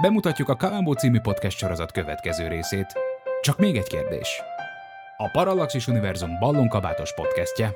[0.00, 2.86] Bemutatjuk a Kalambó című podcast sorozat következő részét.
[3.40, 4.42] Csak még egy kérdés.
[5.16, 7.74] A Parallaxis Univerzum ballonkabátos podcastje.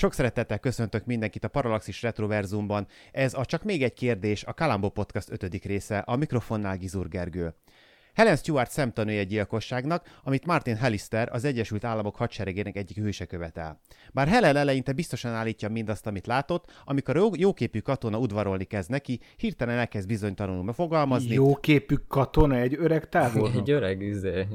[0.00, 2.86] Sok szeretettel köszöntök mindenkit a Parallaxis Retroverzumban.
[3.12, 7.54] Ez a Csak még egy kérdés, a Kalambó Podcast ötödik része, a mikrofonnál Gizur Gergő.
[8.14, 13.80] Helen Stewart szemtanúja gyilkosságnak, amit Martin Hallister, az Egyesült Államok hadseregének egyik hőse követel.
[14.12, 19.20] Bár Helen eleinte biztosan állítja mindazt, amit látott, amikor a jóképű katona udvarolni kezd neki,
[19.36, 21.34] hirtelen elkezd bizonytalanul fogalmazni.
[21.34, 23.50] Jóképű katona, egy öreg távol.
[23.54, 24.46] Egy öreg izé.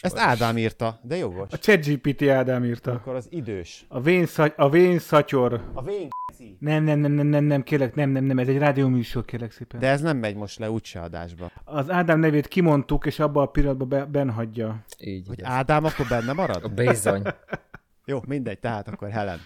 [0.00, 1.46] Ezt Ádám írta, de jogos.
[1.50, 2.92] A ChatGPT Ádám írta.
[2.92, 3.84] Akkor az idős.
[3.88, 5.70] A vén, szaty- a vén szatyor.
[5.74, 6.08] A vén
[6.58, 9.80] Nem, nem, nem, nem, nem, nem, kérlek, nem, nem, nem, ez egy rádióműsor, kérlek szépen.
[9.80, 11.50] De ez nem megy most le úgyse adásba.
[11.64, 12.48] Az Ádám nevét
[12.82, 14.84] kimondtuk, és abban a pillanatban be, benhagyja.
[14.98, 15.26] Így.
[15.26, 15.52] Hogy igaz.
[15.52, 16.64] Ádám akkor benne marad?
[16.64, 17.22] A bizony.
[18.04, 19.40] Jó, mindegy, tehát akkor Helen.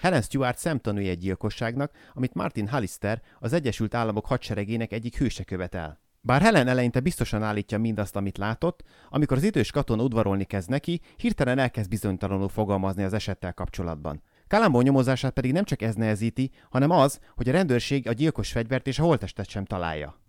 [0.00, 6.00] Helen Stewart szemtanúja egy gyilkosságnak, amit Martin Hallister, az Egyesült Államok hadseregének egyik hőse követel.
[6.20, 11.00] Bár Helen eleinte biztosan állítja mindazt, amit látott, amikor az idős katona udvarolni kezd neki,
[11.16, 14.22] hirtelen elkezd bizonytalanul fogalmazni az esettel kapcsolatban.
[14.48, 18.86] Kalambó nyomozását pedig nem csak ez nehezíti, hanem az, hogy a rendőrség a gyilkos fegyvert
[18.86, 20.25] és a holttestet sem találja.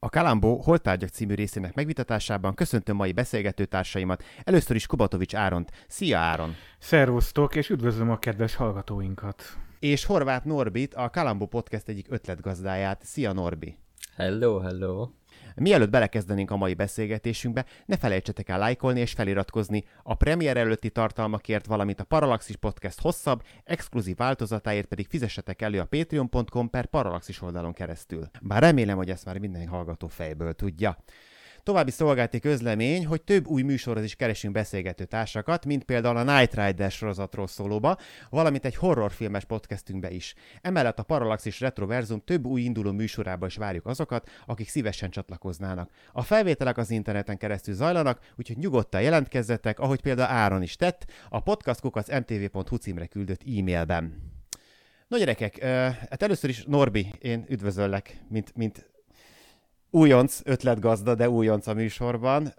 [0.00, 5.70] A Kalambó Holtárgyak című részének megvitatásában köszöntöm mai beszélgető társaimat, először is Kubatovics Áront.
[5.88, 6.54] Szia Áron!
[6.78, 9.42] Szervusztok, és üdvözlöm a kedves hallgatóinkat.
[9.78, 13.04] És Horváth Norbit, a Kalambó Podcast egyik ötletgazdáját.
[13.04, 13.78] Szia Norbi!
[14.16, 15.08] Hello, hello.
[15.58, 21.66] Mielőtt belekezdenénk a mai beszélgetésünkbe, ne felejtsetek el lájkolni és feliratkozni a premier előtti tartalmakért,
[21.66, 27.72] valamint a Parallaxis Podcast hosszabb, exkluzív változatáért pedig fizessetek elő a patreon.com per Parallaxis oldalon
[27.72, 28.28] keresztül.
[28.42, 30.98] Bár remélem, hogy ezt már minden hallgató fejből tudja.
[31.62, 36.54] További szolgálti közlemény, hogy több új műsorhoz is keresünk beszélgető társakat, mint például a Night
[36.54, 37.96] Rider sorozatról szólóba,
[38.30, 40.34] valamint egy horrorfilmes podcastünkbe is.
[40.60, 45.90] Emellett a Parallaxis Retroverzum több új induló műsorába is várjuk azokat, akik szívesen csatlakoznának.
[46.12, 51.40] A felvételek az interneten keresztül zajlanak, úgyhogy nyugodtan jelentkezzetek, ahogy például Áron is tett, a
[51.40, 54.36] podcastkukac.mtv.hu címre küldött e-mailben.
[55.08, 55.64] No gyerekek,
[56.10, 58.90] hát először is Norbi, én üdvözöllek, mint, mint
[59.90, 62.54] újonc ötletgazda, de újonc a műsorban.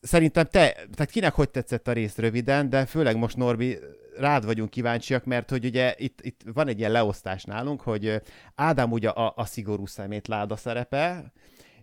[0.00, 3.78] Szerintem te, tehát kinek hogy tetszett a rész röviden, de főleg most Norbi,
[4.18, 8.22] rád vagyunk kíváncsiak, mert hogy ugye itt, itt van egy ilyen leosztás nálunk, hogy
[8.54, 11.32] Ádám ugye a, a szigorú szemétláda szerepe,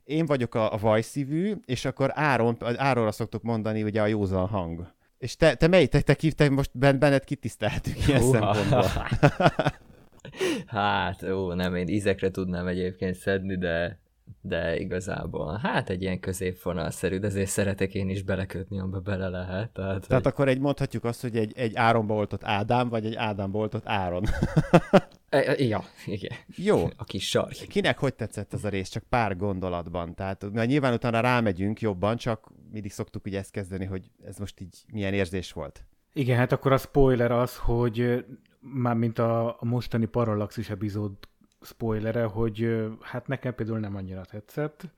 [0.04, 4.94] én vagyok a, a vajszívű, és akkor Áron, Áronra szoktuk mondani ugye a józan hang.
[5.18, 8.54] És te, te mely, te, te, te, most ben- benned kitiszteltük ilyen Húha.
[8.54, 8.90] szempontból.
[10.66, 14.00] Hát, ó, nem, én ízekre tudnám egyébként szedni, de,
[14.42, 19.70] de igazából, hát egy ilyen középvonalszerű, de azért szeretek én is belekötni, amiben bele lehet.
[19.70, 23.16] Tehát, Tehát hogy, akkor egy mondhatjuk azt, hogy egy, egy Áronba oltott Ádám, vagy egy
[23.16, 24.24] Ádámba oltott Áron.
[25.30, 26.38] E, e, ja, igen.
[26.56, 26.88] Jó.
[26.96, 27.52] A kis sark.
[27.52, 28.90] Kinek hogy tetszett ez a rész?
[28.90, 30.16] Csak pár gondolatban.
[30.16, 34.60] Tehát mert nyilván utána rámegyünk jobban, csak mindig szoktuk ugye ezt kezdeni, hogy ez most
[34.60, 35.86] így milyen érzés volt.
[36.14, 38.26] Igen, hát akkor a spoiler az, hogy
[38.66, 41.12] ö, már mint a, a mostani Parallaxis epizód
[41.62, 44.90] spoilere, hogy hát nekem például nem annyira tetszett.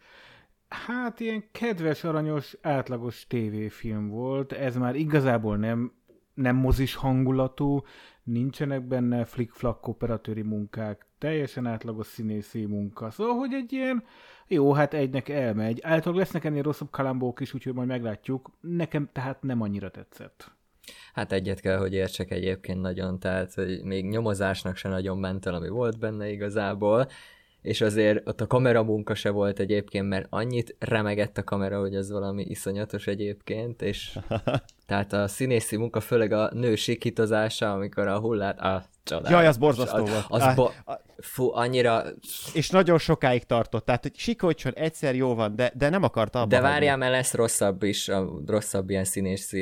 [0.69, 4.51] Hát ilyen kedves, aranyos, átlagos tévéfilm volt.
[4.51, 5.91] Ez már igazából nem,
[6.33, 7.81] nem mozis hangulatú,
[8.23, 13.09] nincsenek benne flick-flack operatőri munkák, teljesen átlagos színészi munka.
[13.09, 14.03] Szóval, hogy egy ilyen,
[14.47, 15.79] jó, hát egynek elmegy.
[15.81, 18.51] Általában lesznek ennél rosszabb kalambók is, úgyhogy majd meglátjuk.
[18.59, 20.56] Nekem tehát nem annyira tetszett.
[21.13, 25.53] Hát egyet kell, hogy értsek egyébként nagyon, tehát hogy még nyomozásnak se nagyon ment el,
[25.53, 27.07] ami volt benne igazából,
[27.61, 32.11] és azért ott a kameramunka se volt egyébként, mert annyit remegett a kamera, hogy az
[32.11, 34.19] valami iszonyatos egyébként, és
[34.87, 39.31] tehát a színészi munka, főleg a nő sikítozása, amikor a hullát, ah, csodálatos.
[39.31, 40.25] Jaj, az borzasztó az, volt.
[40.27, 42.03] Az, Á, bo- a- Fú, annyira...
[42.53, 46.55] És nagyon sokáig tartott, tehát hogy sikolcson egyszer jó van, de, de nem akarta abba
[46.55, 49.55] De várjál, mert lesz rosszabb is, a rosszabb ilyen színés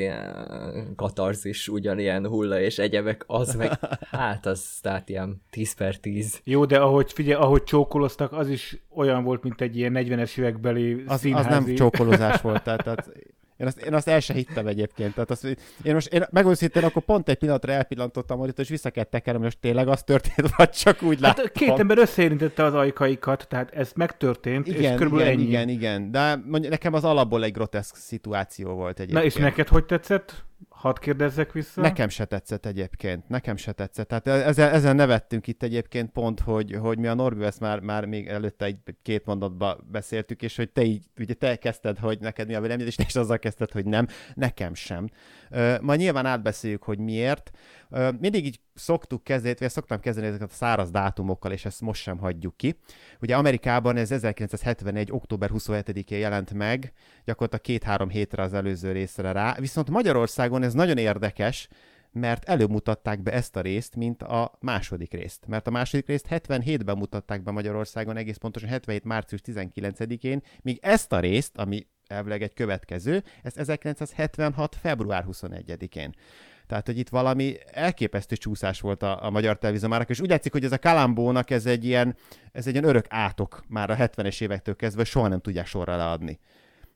[0.95, 3.71] katarzis, ugyanilyen hulla és egyebek, az meg,
[4.11, 6.41] hát az, tehát ilyen 10 per 10.
[6.43, 11.03] Jó, de ahogy figyelj, ahogy csókoloztak, az is olyan volt, mint egy ilyen 40-es évekbeli
[11.07, 11.47] az, színházi.
[11.47, 13.09] az nem csókolozás volt, tehát, tehát
[13.57, 15.13] én azt, én azt el se hittem egyébként.
[15.13, 15.43] Tehát azt,
[15.83, 19.59] én most, én megmondom akkor pont egy pillanatra elpillantottam, hogy és vissza kell tekerem, most
[19.59, 21.43] tényleg az történt, vagy csak úgy láttam.
[21.45, 25.47] Hát két ember összeérintette az ajkaikat, tehát ez megtörtént, igen, és körülbelül igen, ennyi.
[25.47, 29.19] igen, igen, de mondjuk nekem az alapból egy groteszk szituáció volt egyébként.
[29.19, 30.45] Na és neked hogy tetszett?
[30.69, 31.81] Hadd kérdezzek vissza.
[31.81, 34.07] Nekem se tetszett egyébként, nekem se tetszett.
[34.07, 38.05] Tehát ezen, ezen nevettünk itt egyébként pont, hogy, hogy mi a Norbi ezt már, már
[38.05, 42.47] még előtte egy két mondatba beszéltük, és hogy te így, ugye te kezdted, hogy neked
[42.47, 45.09] mi a véleményed, és te is azzal kezdted, hogy nem, nekem sem.
[45.51, 47.51] Uh, majd nyilván átbeszéljük, hogy miért.
[48.19, 52.17] Mindig így szoktuk kezdeni, vagy szoktam kezdeni ezeket a száraz dátumokkal, és ezt most sem
[52.17, 52.79] hagyjuk ki.
[53.21, 55.11] Ugye Amerikában ez 1971.
[55.11, 56.93] október 27-én jelent meg,
[57.25, 61.67] gyakorlatilag két-három hétre az előző részre rá, viszont Magyarországon ez nagyon érdekes,
[62.11, 65.47] mert előmutatták be ezt a részt, mint a második részt.
[65.47, 69.03] Mert a második részt 77-ben mutatták be Magyarországon, egész pontosan 77.
[69.03, 74.75] március 19-én, míg ezt a részt, ami elvileg egy következő, ezt 1976.
[74.75, 76.15] február 21-én.
[76.67, 80.51] Tehát, hogy itt valami elképesztő csúszás volt a, a magyar televízió már, és úgy látszik,
[80.51, 82.15] hogy ez a Kalambónak ez egy ilyen,
[82.51, 86.39] ez egy ilyen örök átok már a 70-es évektől kezdve, soha nem tudják sorra leadni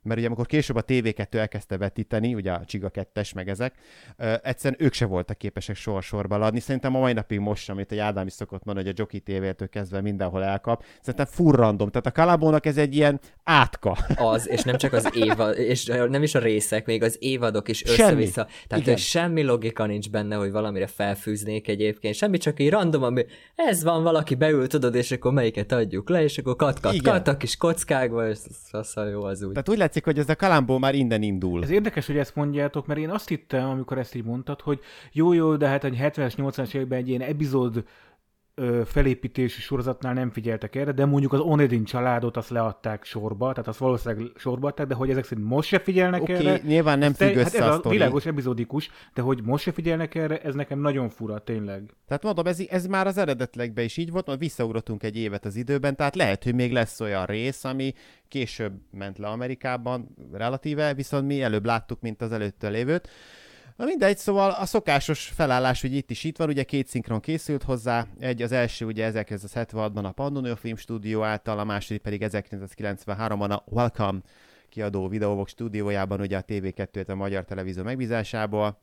[0.02, 3.74] mert ugye amikor később a TV2 elkezdte vetíteni, ugye a Csiga 2 meg ezek,
[4.18, 6.60] ö, egyszerűen ők se voltak képesek sor-sorba adni.
[6.60, 9.70] Szerintem a mai napig most amit egy Ádám is szokott mondani, hogy a Jockey TV-től
[9.70, 10.84] kezdve mindenhol elkap.
[11.02, 11.90] Szerintem furrandom.
[11.90, 13.98] Tehát a Kalabónak ez egy ilyen átka.
[14.16, 17.78] Az, és nem csak az évad, és nem is a részek, még az évadok is
[17.78, 18.00] Semmi.
[18.02, 18.48] össze-vissza.
[18.68, 18.98] Tehát Igen.
[18.98, 22.16] semmi logika nincs benne, hogy valamire felfűznék egyébként.
[22.16, 23.26] Semmi, csak így random, ami
[23.56, 27.14] ez van, valaki beül, tudod, és akkor melyiket adjuk le, és akkor kat, kat, Igen.
[27.14, 28.38] kat, a kis kockákba, és
[28.72, 29.52] az a jó az úgy.
[29.52, 31.64] Tehát úgy látszik, hogy ez a Kalambó már innen indul.
[31.64, 34.80] Ez érdekes, hogy ezt mondjátok, mert én azt hittem, amikor ezt így mondtad, hogy
[35.12, 37.84] jó, jó, de hát egy 70-es, 80-as években egy ilyen epizód
[38.86, 43.80] felépítési sorozatnál nem figyeltek erre, de mondjuk az Onedin családot azt leadták sorba, tehát azt
[43.80, 46.60] valószínűleg sorba adták, de hogy ezek szerint most se figyelnek Oké, erre.
[46.64, 50.42] nyilván nem függ hát össze ez a világos epizódikus, de hogy most se figyelnek erre,
[50.42, 51.94] ez nekem nagyon fura, tényleg.
[52.08, 55.56] Tehát mondom, ez, ez már az eredetlegben is így volt, majd visszaugrottunk egy évet az
[55.56, 57.94] időben, tehát lehet, hogy még lesz olyan rész, ami
[58.28, 63.10] később ment le Amerikában relatíve, viszont mi előbb láttuk, mint az előtte lévőt.
[63.80, 67.64] Na mindegy, szóval a szokásos felállás, hogy itt is itt van, ugye két szinkron készült
[67.64, 73.50] hozzá, egy az első ugye 1976-ban a Pandonio Film Stúdió által, a második pedig 1993-ban
[73.50, 74.20] a Welcome
[74.70, 78.78] kiadó Videovox stúdiójában, ugye a TV2, a Magyar Televízió megbízásából.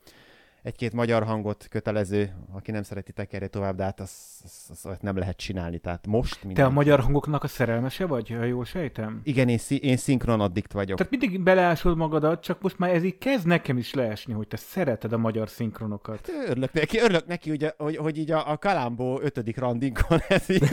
[0.67, 4.15] Egy-két magyar hangot kötelező, aki nem szereti tekerni tovább, de hát azt
[4.45, 8.31] az, az, az nem lehet csinálni, tehát most Te a magyar hangoknak a szerelmese vagy,
[8.31, 9.21] ha jól sejtem?
[9.25, 10.97] Igen, én, szi- én szinkron addikt vagyok.
[10.99, 14.57] Tehát mindig beleásod magadat, csak most már ez így kezd nekem is leesni, hogy te
[14.57, 16.31] szereted a magyar szinkronokat.
[16.49, 20.69] Örülök neki, örülök neki ugye, hogy, hogy így a, a Kalambó ötödik randinkon ez így.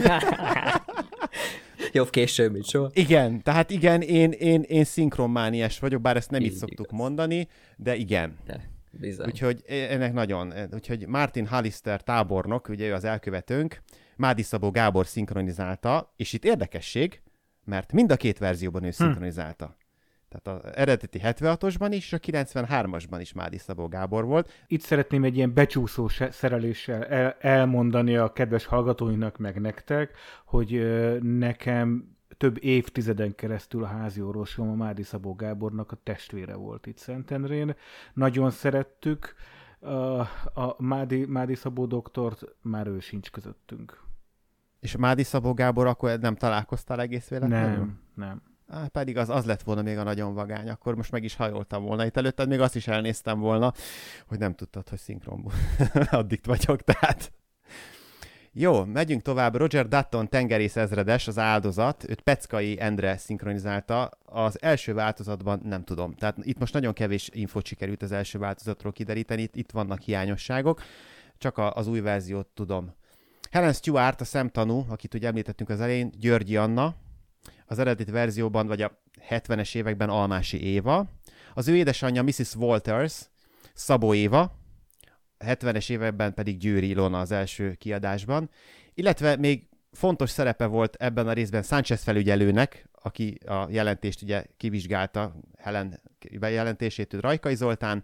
[1.92, 2.90] Jobb később, mint soha.
[2.92, 6.98] Igen, tehát igen, én, én, én szinkronmániás vagyok, bár ezt nem így Így szoktuk igaz.
[6.98, 8.36] mondani, de igen.
[8.46, 9.26] De, bizony.
[9.26, 13.82] Úgyhogy ennek nagyon, úgyhogy Martin Hallister tábornok, ugye ő az elkövetőnk,
[14.16, 17.22] Mádi Szabó Gábor szinkronizálta, és itt érdekesség,
[17.64, 19.76] mert mind a két verzióban ő szinkronizálta.
[20.28, 24.64] Tehát az eredeti 76-osban is, és a 93-asban is Mádi Szabó Gábor volt.
[24.66, 30.10] Itt szeretném egy ilyen becsúszó se- szereléssel el- elmondani a kedves hallgatóinak, meg nektek,
[30.44, 30.86] hogy
[31.22, 36.98] nekem több évtizeden keresztül a házi orvosom a Mádi Szabó Gábornak a testvére volt itt
[36.98, 37.74] Szentendrén.
[38.14, 39.34] Nagyon szerettük
[40.54, 44.02] a, Mádi, Mádi Szabó doktort, már ő sincs közöttünk.
[44.80, 47.78] És Mádi Szabó Gábor, akkor nem találkoztál egész véletlenül?
[47.78, 48.42] Nem, nem.
[48.68, 51.84] Á, pedig az, az lett volna még a nagyon vagány, akkor most meg is hajoltam
[51.84, 52.04] volna.
[52.04, 53.72] Itt előtted még azt is elnéztem volna,
[54.26, 55.52] hogy nem tudtad, hogy szinkronból.
[56.10, 57.32] Addikt vagyok, tehát.
[58.56, 59.56] Jó, megyünk tovább.
[59.56, 64.10] Roger Dutton tengerész ezredes, az áldozat, őt Peckai Endre szinkronizálta.
[64.24, 66.14] Az első változatban nem tudom.
[66.14, 70.82] Tehát itt most nagyon kevés infót sikerült az első változatról kideríteni, itt, itt vannak hiányosságok,
[71.38, 72.94] csak a, az új verziót tudom.
[73.50, 76.94] Helen Stewart, a szemtanú, akit ugye említettünk az elején, Györgyi Anna,
[77.66, 81.06] az eredeti verzióban, vagy a 70-es években Almási Éva.
[81.54, 82.54] Az ő édesanyja Mrs.
[82.54, 83.20] Walters,
[83.72, 84.63] Szabó Éva,
[85.46, 88.50] 70-es években pedig Győri Ilona az első kiadásban.
[88.94, 95.34] Illetve még fontos szerepe volt ebben a részben Sánchez felügyelőnek, aki a jelentést ugye kivizsgálta,
[95.58, 98.02] Helen jelentését, ő Rajkai Zoltán,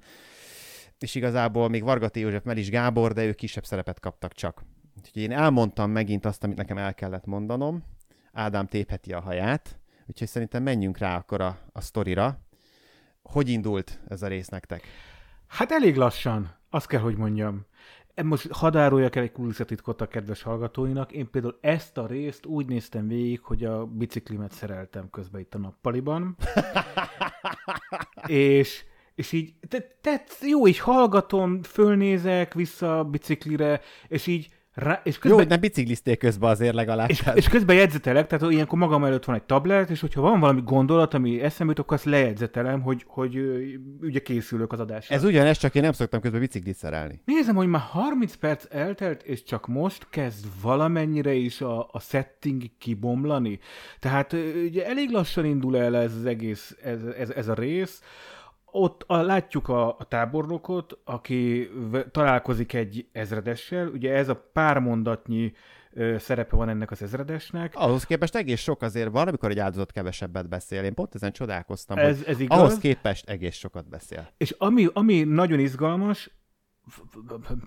[0.98, 4.64] és igazából még Vargati József, Melis Gábor, de ők kisebb szerepet kaptak csak.
[4.98, 7.84] Úgyhogy én elmondtam megint azt, amit nekem el kellett mondanom.
[8.32, 12.40] Ádám tépheti a haját, úgyhogy szerintem menjünk rá akkor a, a sztorira.
[13.22, 14.82] Hogy indult ez a rész nektek?
[15.46, 17.66] Hát elég lassan, azt kell, hogy mondjam.
[18.14, 21.12] E, Most hadároljak el egy kulisszatitkot a kedves hallgatóinak.
[21.12, 25.58] Én például ezt a részt úgy néztem végig, hogy a biciklimet szereltem közben itt a
[25.58, 26.36] nappaliban.
[28.26, 28.84] és,
[29.14, 34.48] és így, te, te, jó, így hallgatom, fölnézek vissza a biciklire, és így
[34.82, 37.10] rá, és Jó, közben, hogy nem bicikliztél közben azért legalább.
[37.10, 40.40] és, Tehát- és közben jegyzetelek, tehát ilyenkor magam előtt van egy tablet, és hogyha van
[40.40, 43.38] valami gondolat, ami eszembe jut, akkor azt lejegyzetelem, hogy, hogy
[44.00, 45.14] ugye készülök az adásra.
[45.14, 47.20] Ez ugyanez, csak én nem szoktam közben biciklit szerelni.
[47.24, 52.62] Nézem, hogy már 30 perc eltelt, és csak most kezd valamennyire is a, a setting
[52.78, 53.58] kibomlani.
[53.98, 54.32] Tehát
[54.66, 58.00] ugye elég lassan indul el ez az egész, ez, ez, ez a rész.
[58.72, 63.88] Ott a, látjuk a, a tábornokot, aki v- találkozik egy ezredessel.
[63.88, 65.52] Ugye ez a pár mondatnyi
[65.92, 67.72] ö, szerepe van ennek az ezredesnek.
[67.76, 70.82] Ahhoz képest egész sok azért van, amikor egy áldozat kevesebbet beszél.
[70.84, 72.58] Én pont ezen csodálkoztam, Ez, hogy ez igaz.
[72.58, 74.28] ahhoz képest egész sokat beszél.
[74.36, 76.30] És ami, ami nagyon izgalmas,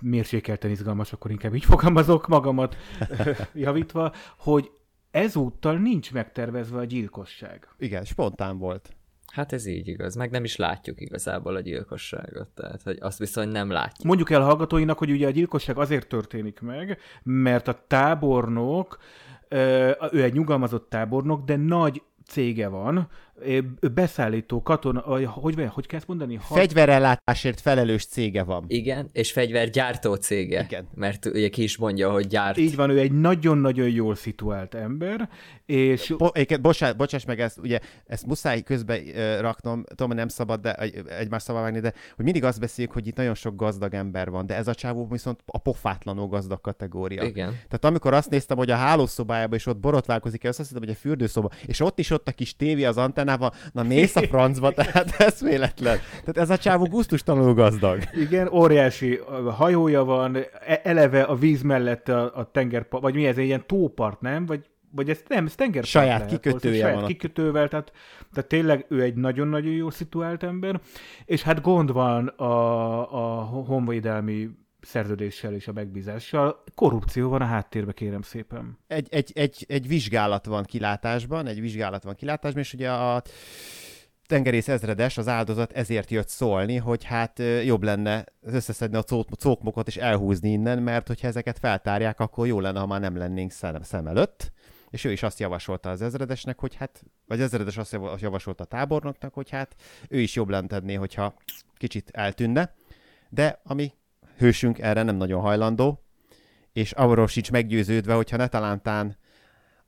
[0.01, 2.75] mérsékelten izgalmas, akkor inkább így fogalmazok magamat
[3.53, 4.71] javítva, hogy
[5.11, 7.67] ezúttal nincs megtervezve a gyilkosság.
[7.77, 8.95] Igen, spontán volt.
[9.33, 13.51] Hát ez így igaz, meg nem is látjuk igazából a gyilkosságot, tehát hogy azt viszont
[13.51, 14.07] nem látjuk.
[14.07, 18.97] Mondjuk el hallgatóinak, hogy ugye a gyilkosság azért történik meg, mert a tábornok,
[20.11, 23.09] ő egy nyugalmazott tábornok, de nagy cége van,
[23.93, 26.35] beszállító katona, vagy hogy, hogy, hogy kell ezt mondani?
[26.35, 28.65] Had- Fegyverellátásért felelős cége van.
[28.67, 30.63] Igen, és fegyvergyártó cége.
[30.63, 30.87] Igen.
[30.95, 32.57] Mert ugye ki is mondja, hogy gyárt.
[32.57, 35.29] Így van, ő egy nagyon-nagyon jól szituált ember,
[35.65, 38.99] és Bo- bocsás, bocsáss meg, ezt, ugye, ezt muszáj közbe
[39.39, 42.93] raknom, tudom, hogy nem szabad de, egy- egymás szabad vágni, de hogy mindig azt beszéljük,
[42.93, 46.61] hogy itt nagyon sok gazdag ember van, de ez a csávó viszont a pofátlanul gazdag
[46.61, 47.23] kategória.
[47.23, 47.49] Igen.
[47.49, 51.49] Tehát amikor azt néztem, hogy a hálószobájában is ott borotválkozik, azt hittem, hogy egy fürdőszoba,
[51.65, 52.97] és ott is ott a kis tévé az
[53.33, 55.97] antennával, na mész a francba, tehát ez véletlen.
[56.09, 57.99] Tehát ez a csávó gusztustalanul gazdag.
[58.13, 59.19] Igen, óriási
[59.57, 63.67] hajója van, e- eleve a víz mellett a, a tengerpart, vagy mi ez, egy ilyen
[63.67, 64.45] tópart, nem?
[64.45, 67.91] Vagy, vagy ez nem, ez tengerpart Saját lehet, kikötője saját van kikötővel, tehát,
[68.33, 70.79] tehát tényleg ő egy nagyon-nagyon jól szituált ember,
[71.25, 74.49] és hát gond van a, a honvédelmi
[74.85, 76.63] szerződéssel és a megbízással.
[76.75, 78.77] Korrupció van a háttérbe, kérem szépen.
[78.87, 83.23] egy, egy, egy, egy vizsgálat van kilátásban, egy vizsgálat van kilátásban, és ugye a
[84.25, 89.87] tengerész ezredes, az áldozat ezért jött szólni, hogy hát jobb lenne összeszedni a có- cókmokat
[89.87, 94.07] és elhúzni innen, mert hogyha ezeket feltárják, akkor jó lenne, ha már nem lennénk szem,
[94.07, 94.51] előtt.
[94.89, 98.63] És ő is azt javasolta az ezredesnek, hogy hát, vagy az ezredes azt jav- javasolta
[98.63, 99.75] a tábornoknak, hogy hát
[100.09, 101.33] ő is jobb lenne tenni, hogyha
[101.77, 102.73] kicsit eltűnne.
[103.29, 103.93] De ami
[104.43, 106.03] hősünk erre nem nagyon hajlandó,
[106.73, 109.17] és arról sincs meggyőződve, hogyha ne talántán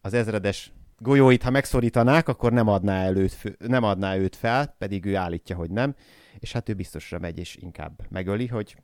[0.01, 5.05] az ezredes golyóit, ha megszorítanák, akkor nem adná, előtt, fő- nem adná őt fel, pedig
[5.05, 5.95] ő állítja, hogy nem,
[6.39, 8.75] és hát ő biztosra megy, és inkább megöli, hogy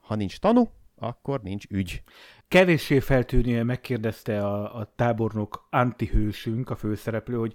[0.00, 0.70] ha nincs tanú,
[1.00, 2.02] akkor nincs ügy.
[2.48, 7.52] Kevéssé feltűnően megkérdezte a, a tábornok antihősünk, a főszereplő, hogy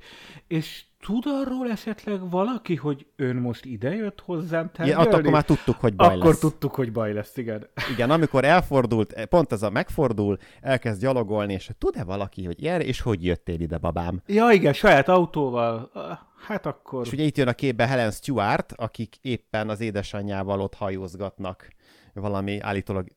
[0.48, 5.12] és tud arról esetleg valaki, hogy ön most idejött hozzám Igen, tárgyalni?
[5.12, 6.40] akkor már tudtuk, hogy baj Akkor lesz.
[6.40, 7.68] tudtuk, hogy baj lesz, igen.
[7.94, 13.02] Igen, amikor elfordult, pont ez a megfordul, elkezd gyalogolni, és tud-e valaki, hogy erre, és
[13.02, 14.22] hogy jöttél ide, babám?
[14.26, 15.92] Ja, igen, saját autóval.
[16.48, 17.06] Hát akkor...
[17.06, 21.68] És ugye itt jön a képbe Helen Stewart, akik éppen az édesanyjával ott hajózgatnak,
[22.14, 23.08] valami állítólag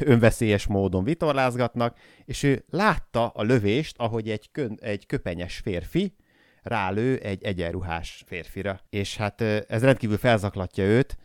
[0.00, 6.14] önveszélyes módon vitorlázgatnak, és ő látta a lövést, ahogy egy, kön, egy köpenyes férfi
[6.62, 8.80] rálő egy egyenruhás férfira.
[8.90, 11.16] És hát ez rendkívül felzaklatja őt,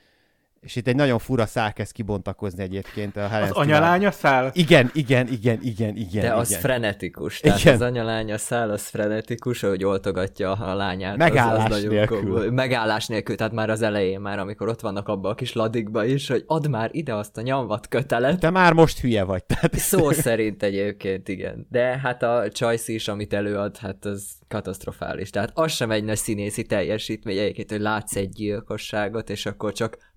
[0.66, 4.50] és itt egy nagyon fura szál kezd kibontakozni egyébként a Helen Az anyalánya száll?
[4.54, 6.22] Igen, igen, igen, igen, igen.
[6.22, 6.62] De az igen.
[6.62, 7.40] frenetikus.
[7.40, 7.74] Tehát Igen.
[7.74, 11.18] az anyalánya száll, az frenetikus, ahogy oltogatja a lányát.
[11.18, 12.20] Megállás az, az nélkül.
[12.20, 12.50] komoly.
[12.50, 16.28] Megállás nélkül, tehát már az elején, már amikor ott vannak abba a kis ladikba is,
[16.28, 18.40] hogy add már ide azt a nyomvat kötelet.
[18.40, 19.44] Te már most hülye vagy.
[19.44, 21.68] Tehát Szó szerint egyébként, igen.
[21.70, 25.30] De hát a Choice is, amit előad, hát az katasztrofális.
[25.30, 29.98] Tehát az sem egy nagy színészi teljesítmény egyébként, hogy látsz egy gyilkosságot, és akkor csak
[29.98, 30.14] "Ah,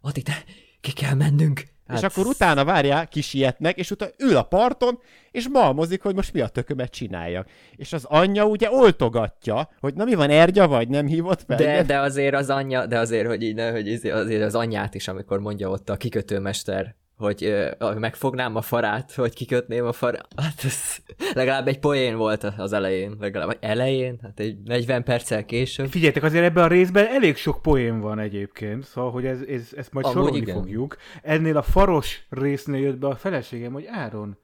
[0.00, 0.44] Adi, te,
[0.80, 1.62] ki kell mennünk.
[1.86, 1.98] Hát...
[1.98, 4.98] És akkor utána várjál, kisietnek, és utána ül a parton,
[5.30, 7.48] és malmozik, hogy most mi a tökömet csináljak.
[7.76, 11.56] És az anyja ugye oltogatja, hogy na mi van, Ergya vagy, nem hívott fel?
[11.56, 14.94] De, de azért az anyja, de azért, hogy így ne, hogy izé- azért az anyját
[14.94, 17.66] is, amikor mondja ott a kikötőmester, hogy
[17.98, 20.26] megfognám a farát, hogy kikötném a farát.
[20.36, 20.96] Hát ez
[21.34, 25.88] legalább egy poén volt az elején, legalább vagy elején, hát egy 40 perccel később.
[25.88, 29.92] Figyeljetek, azért ebben a részben elég sok poén van egyébként, szóval, hogy ez, ez, ezt
[29.92, 30.54] majd Amúgy sorolni igen.
[30.54, 30.96] fogjuk.
[31.22, 34.38] Ennél a faros résznél jött be a feleségem, hogy Áron,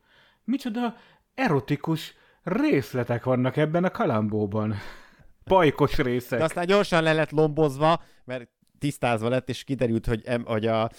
[0.45, 0.97] micsoda
[1.35, 4.75] erotikus részletek vannak ebben a kalambóban.
[5.45, 6.39] Pajkos részek.
[6.39, 8.49] De aztán gyorsan le lett lombozva, mert
[8.83, 10.91] tisztázva lett, és kiderült, hogy, em, hogy a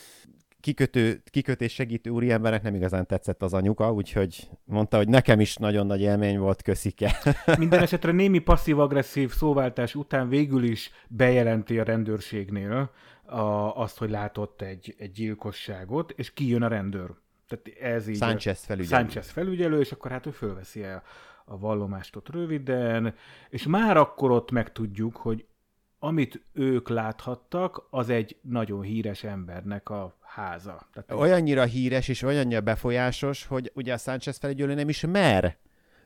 [0.63, 5.85] kikötő, kikötés segítő úriembernek nem igazán tetszett az anyuka, úgyhogy mondta, hogy nekem is nagyon
[5.85, 7.15] nagy élmény volt, köszike.
[7.57, 12.91] Minden esetre némi passzív-agresszív szóváltás után végül is bejelenti a rendőrségnél
[13.25, 13.41] a,
[13.75, 17.09] azt, hogy látott egy, egy gyilkosságot, és kijön a rendőr.
[17.47, 18.17] Tehát ez így...
[18.17, 19.01] Sánchez felügyelő.
[19.01, 21.03] Sánchez felügyelő, és akkor hát ő fölveszi el
[21.45, 23.15] a vallomást ott röviden,
[23.49, 25.45] és már akkor ott megtudjuk, hogy
[25.99, 30.87] amit ők láthattak, az egy nagyon híres embernek a háza.
[30.93, 35.57] Tehát Olyannyira híres és olyannyira befolyásos, hogy ugye a Sánchez felügyelő nem is mer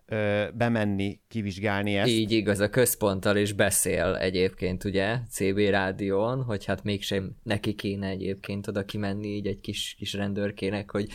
[0.06, 2.10] ö, bemenni, kivizsgálni ezt.
[2.10, 8.08] Így igaz, a központtal is beszél egyébként, ugye, CB rádión, hogy hát mégsem neki kéne
[8.08, 11.08] egyébként oda kimenni így egy kis, kis rendőrkének, hogy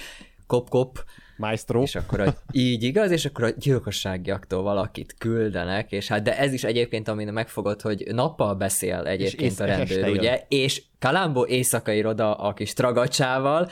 [0.46, 1.04] kop-kop,
[1.42, 1.82] Maestro.
[1.82, 6.52] és akkor a, így igaz, és akkor a gyilkosságjaktól valakit küldenek, és hát de ez
[6.52, 10.18] is egyébként, amin megfogott, hogy nappal beszél egyébként ész- a rendőr, este jön.
[10.18, 13.70] ugye, és Kalambó éjszaka ír oda a kis tragacsával,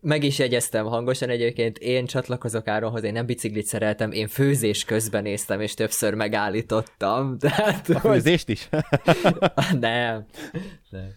[0.00, 5.22] meg is jegyeztem hangosan egyébként, én csatlakozok Áronhoz, én nem biciklit szereltem, én főzés közben
[5.22, 7.36] néztem, és többször megállítottam.
[7.38, 8.68] Tehát, A főzést is?
[9.80, 10.26] nem.
[10.90, 11.14] nem.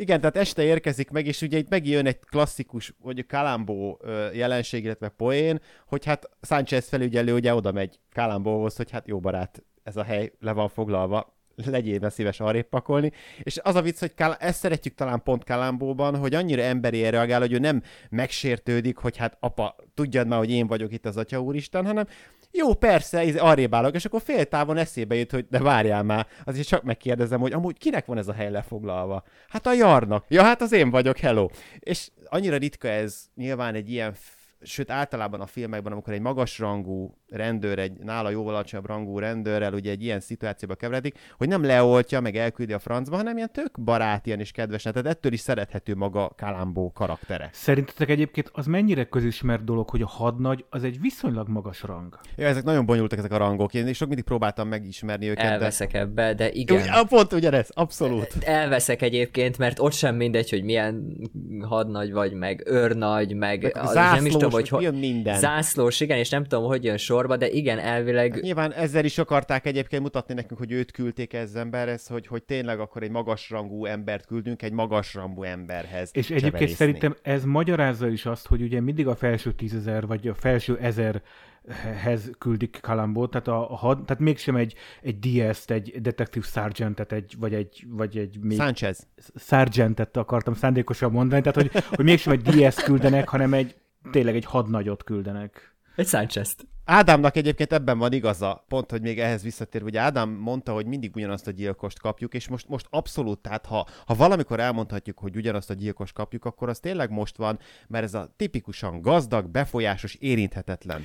[0.00, 4.00] Igen, tehát este érkezik meg, és ugye itt megjön egy klasszikus, vagy Kalambó
[4.32, 9.62] jelenség, illetve poén, hogy hát Sánchez felügyelő ugye oda megy Kalambóhoz, hogy hát jó barát,
[9.82, 13.12] ez a hely le van foglalva, legyél be szíves arrébb pakolni.
[13.42, 17.40] És az a vicc, hogy Kál- ezt szeretjük talán pont Kalambóban, hogy annyira emberi reagál,
[17.40, 21.40] hogy ő nem megsértődik, hogy hát apa, tudjad már, hogy én vagyok itt az Atya
[21.40, 22.06] Úristen, hanem
[22.50, 26.26] jó, persze, ez arrébb állok, és akkor fél távon eszébe jut, hogy de várjál már,
[26.44, 29.24] azért csak megkérdezem, hogy amúgy kinek van ez a hely lefoglalva?
[29.48, 30.24] Hát a Jarnak.
[30.28, 31.48] Ja, hát az én vagyok, hello.
[31.78, 34.14] És annyira ritka ez nyilván egy ilyen
[34.60, 39.90] sőt általában a filmekben, amikor egy magasrangú rendőr, egy nála jóval alacsonyabb rangú rendőrrel ugye
[39.90, 44.26] egy ilyen szituációba keveredik, hogy nem leoltja, meg elküldi a francba, hanem ilyen tök barát,
[44.26, 47.50] ilyen és kedves, tehát ettől is szerethető maga Kalambó karaktere.
[47.52, 52.18] Szerintetek egyébként az mennyire közismert dolog, hogy a hadnagy az egy viszonylag magas rang?
[52.36, 56.34] Ja, ezek nagyon bonyolultak ezek a rangok, én sok mindig próbáltam megismerni őket, Elveszek ebbe,
[56.34, 56.50] de de...
[56.52, 56.84] igen.
[56.84, 58.28] Ja, pont ugyanez, abszolút.
[58.40, 61.16] Elveszek egyébként, mert ott sem mindegy, hogy milyen
[61.60, 65.38] hadnagy vagy, meg őrnagy, meg, Meg az nem is tudom, zászlós, hogy jön ho- minden.
[65.38, 69.66] zászlós, igen, és nem tudom, hogy jön sorba, de igen, elvileg Nyilván ezzel is akarták
[69.66, 74.26] egyébként mutatni nekünk, hogy őt küldték ez emberhez, hogy, hogy tényleg akkor egy magasrangú embert
[74.26, 76.10] küldünk egy magasrangú emberhez.
[76.12, 76.76] És egyébként cseverészni.
[76.76, 82.30] szerintem ez magyarázza is azt, hogy ugye mindig a felső tízezer, vagy a felső ezerhez
[82.38, 87.34] küldik Kalambót, tehát, a, a had, tehát mégsem egy, egy DS-t, egy Detective Sergeantet, egy,
[87.38, 89.06] vagy egy, vagy egy még Sánchez.
[89.36, 93.74] Sergeantet akartam szándékosan mondani, tehát hogy, hogy mégsem egy DS küldenek, hanem egy
[94.10, 95.76] tényleg egy hadnagyot küldenek.
[95.96, 96.56] egy sanchez
[96.90, 101.16] Ádámnak egyébként ebben van igaza, pont, hogy még ehhez visszatér, ugye Ádám mondta, hogy mindig
[101.16, 105.70] ugyanazt a gyilkost kapjuk, és most, most abszolút, tehát ha, ha valamikor elmondhatjuk, hogy ugyanazt
[105.70, 111.04] a gyilkost kapjuk, akkor az tényleg most van, mert ez a tipikusan gazdag, befolyásos, érinthetetlen.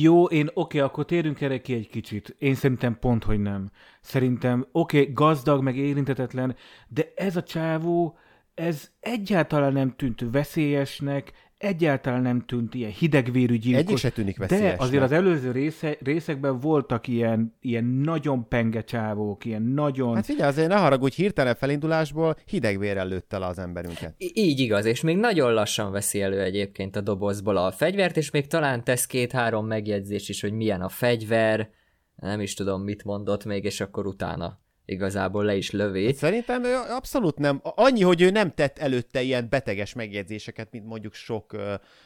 [0.00, 2.34] Jó, én oké, akkor térjünk erre ki egy kicsit.
[2.38, 3.70] Én szerintem pont, hogy nem.
[4.00, 6.56] Szerintem oké, gazdag, meg érintetetlen,
[6.88, 8.18] de ez a csávó,
[8.54, 13.84] ez egyáltalán nem tűnt veszélyesnek, egyáltalán nem tűnt ilyen hidegvérű gyilkos.
[13.84, 19.44] Egyik se tűnik De azért az előző része, részekben voltak ilyen, ilyen nagyon penge csávók,
[19.44, 20.14] ilyen nagyon...
[20.14, 24.14] Hát figyelj, azért ne haragudj, hirtelen felindulásból hidegvérrel lőtte le az emberünket.
[24.18, 28.30] I- így igaz, és még nagyon lassan veszi elő egyébként a dobozból a fegyvert, és
[28.30, 31.70] még talán tesz két-három megjegyzés is, hogy milyen a fegyver,
[32.16, 36.12] nem is tudom, mit mondott még, és akkor utána igazából le is lövi.
[36.12, 37.60] Szerintem ő abszolút nem.
[37.62, 41.56] Annyi, hogy ő nem tett előtte ilyen beteges megjegyzéseket, mint mondjuk sok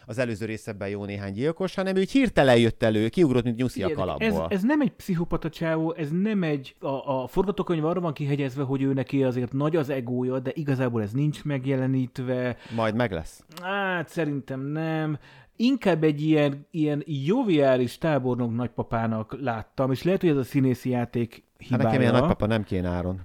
[0.06, 3.82] az előző részebben jó néhány gyilkos, hanem ő így hirtelen jött elő, kiugrott, mint nyuszi
[3.82, 4.46] a Igen, ez, kalapból.
[4.50, 6.74] ez nem egy pszichopata csávó, ez nem egy...
[6.80, 11.02] A, a forgatókönyv arra van kihegyezve, hogy ő neki azért nagy az egója, de igazából
[11.02, 12.56] ez nincs megjelenítve.
[12.74, 13.44] Majd meg lesz.
[13.62, 15.18] Hát szerintem nem.
[15.56, 21.44] Inkább egy ilyen, ilyen joviális tábornok nagypapának láttam, és lehet, hogy ez a színészi játék
[21.62, 21.88] Hát hibája.
[21.88, 23.20] nekem ilyen nagypapa nem kéne áron.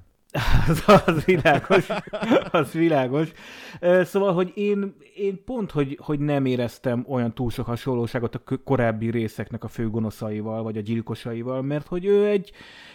[0.67, 1.87] Az, az világos,
[2.51, 3.31] az világos.
[4.03, 9.09] Szóval, hogy én, én pont, hogy, hogy nem éreztem olyan túl sok hasonlóságot a korábbi
[9.09, 12.51] részeknek a főgonoszaival, vagy a gyilkosaival, mert hogy ő egy,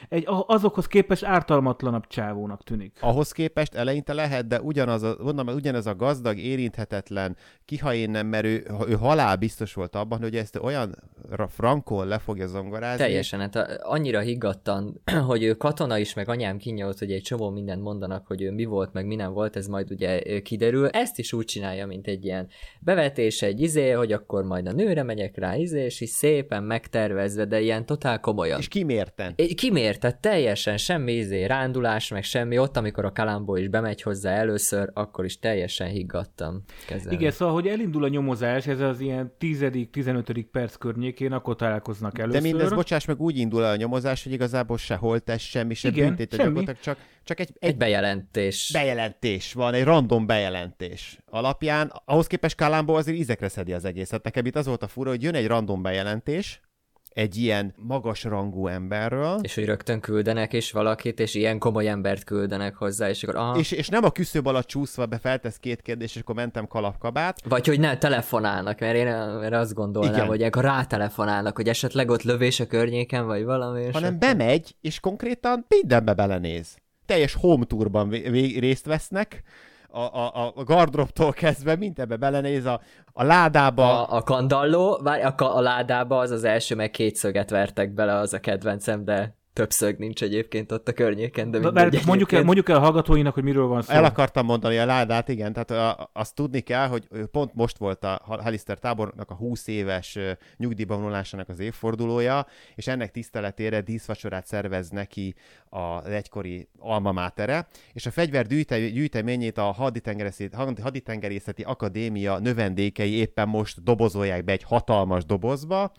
[0.09, 2.98] egy azokhoz képest ártalmatlanabb csávónak tűnik.
[3.00, 8.26] Ahhoz képest eleinte lehet, de ugyanaz a, mondom, ugyanez a gazdag, érinthetetlen, kiha én nem,
[8.26, 10.94] mert ő, ő halál biztos volt abban, hogy ezt olyan
[11.31, 13.05] ra- frankon le fogja zongorázni.
[13.05, 15.00] Teljesen, hát annyira higgadtan,
[15.31, 18.64] hogy ő katona is, meg anyám kinyomott, hogy egy csomó mindent mondanak, hogy ő mi
[18.64, 20.88] volt, meg mi nem volt, ez majd ugye kiderül.
[20.88, 22.48] Ezt is úgy csinálja, mint egy ilyen
[22.80, 27.44] bevetés, egy izé, hogy akkor majd a nőre megyek rá, izé, és így szépen megtervezve,
[27.44, 28.58] de ilyen totál komolyan.
[28.58, 29.32] És kimérten.
[29.36, 34.02] É, Kimért, tehát teljesen semmi izé, rándulás, meg semmi, ott, amikor a Kalambó is bemegy
[34.02, 37.16] hozzá először, akkor is teljesen higgadtam kezelni.
[37.16, 40.44] Igen, szóval, hogy elindul a nyomozás, ez az ilyen 10.-15.
[40.52, 42.42] perc környékén, akkor találkoznak De először.
[42.42, 46.06] mindez, bocsáss meg, úgy indul el a nyomozás, hogy igazából se holtest, semmi, se Igen,
[46.06, 46.64] büntet, semmi.
[46.82, 48.70] csak, csak egy, Egy egy bejelentés.
[48.72, 51.92] bejelentés van, egy random bejelentés alapján.
[52.04, 54.22] Ahhoz képest Kalambó azért ízekre szedi az egészet.
[54.24, 56.61] Nekem itt az volt a fura, hogy jön egy random bejelentés,
[57.08, 62.24] egy ilyen magas rangú emberről, És hogy rögtön küldenek is valakit, és ilyen komoly embert
[62.24, 65.82] küldenek hozzá, és akkor aha, és, és nem a küszöb alatt csúszva be feltesz két
[65.82, 70.26] kérdést, és akkor mentem kalapkabát, Vagy hogy nem telefonálnak, mert én erre azt gondolnám, Igen.
[70.26, 73.85] hogy ilyenkor rátelefonálnak, hogy esetleg ott lövés a környéken, vagy valami.
[73.92, 76.76] Hanem akkor- bemegy, és konkrétan mindenbe belenéz.
[77.06, 79.42] Teljes home tourban vé- vé- részt vesznek,
[79.88, 82.80] a, a, a gardroptól kezdve mindenbe belenéz, a,
[83.12, 87.50] a ládába, A, a kandalló, várj, a, a ládába az az első, meg két szöget
[87.50, 91.74] vertek bele, az a kedvencem, de több szög nincs egyébként ott a környéken, de Mert
[91.74, 93.92] mindegy mondjuk, el, mondjuk el a hallgatóinak, hogy miről van szó.
[93.92, 98.04] El akartam mondani a ládát, igen, tehát a, azt tudni kell, hogy pont most volt
[98.04, 100.18] a Halister tábornak a 20 éves
[100.56, 105.34] nyugdíjba vonulásának az évfordulója, és ennek tiszteletére díszvacsorát szervez neki
[105.68, 113.48] az egykori alma mátere, és a fegyver gyűjte, gyűjteményét a haditengerészeti, haditengerészeti akadémia növendékei éppen
[113.48, 115.92] most dobozolják be egy hatalmas dobozba,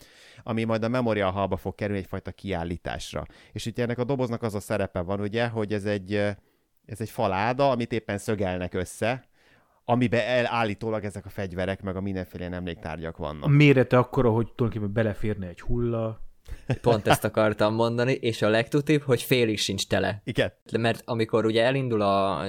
[0.43, 3.25] ami majd a Memorial Hallba fog kerülni egyfajta kiállításra.
[3.51, 6.13] És ugye ennek a doboznak az a szerepe van, ugye, hogy ez egy,
[6.85, 9.27] ez egy faláda, amit éppen szögelnek össze,
[9.85, 13.49] amiben el, állítólag ezek a fegyverek, meg a mindenféle emléktárgyak A vannak.
[13.49, 16.21] mérete akkora, hogy tulajdonképpen beleférne egy hulla.
[16.81, 20.21] Pont ezt akartam mondani, és a legtutibb, hogy félig sincs tele.
[20.23, 20.53] Igen.
[20.79, 22.39] Mert amikor ugye elindul a,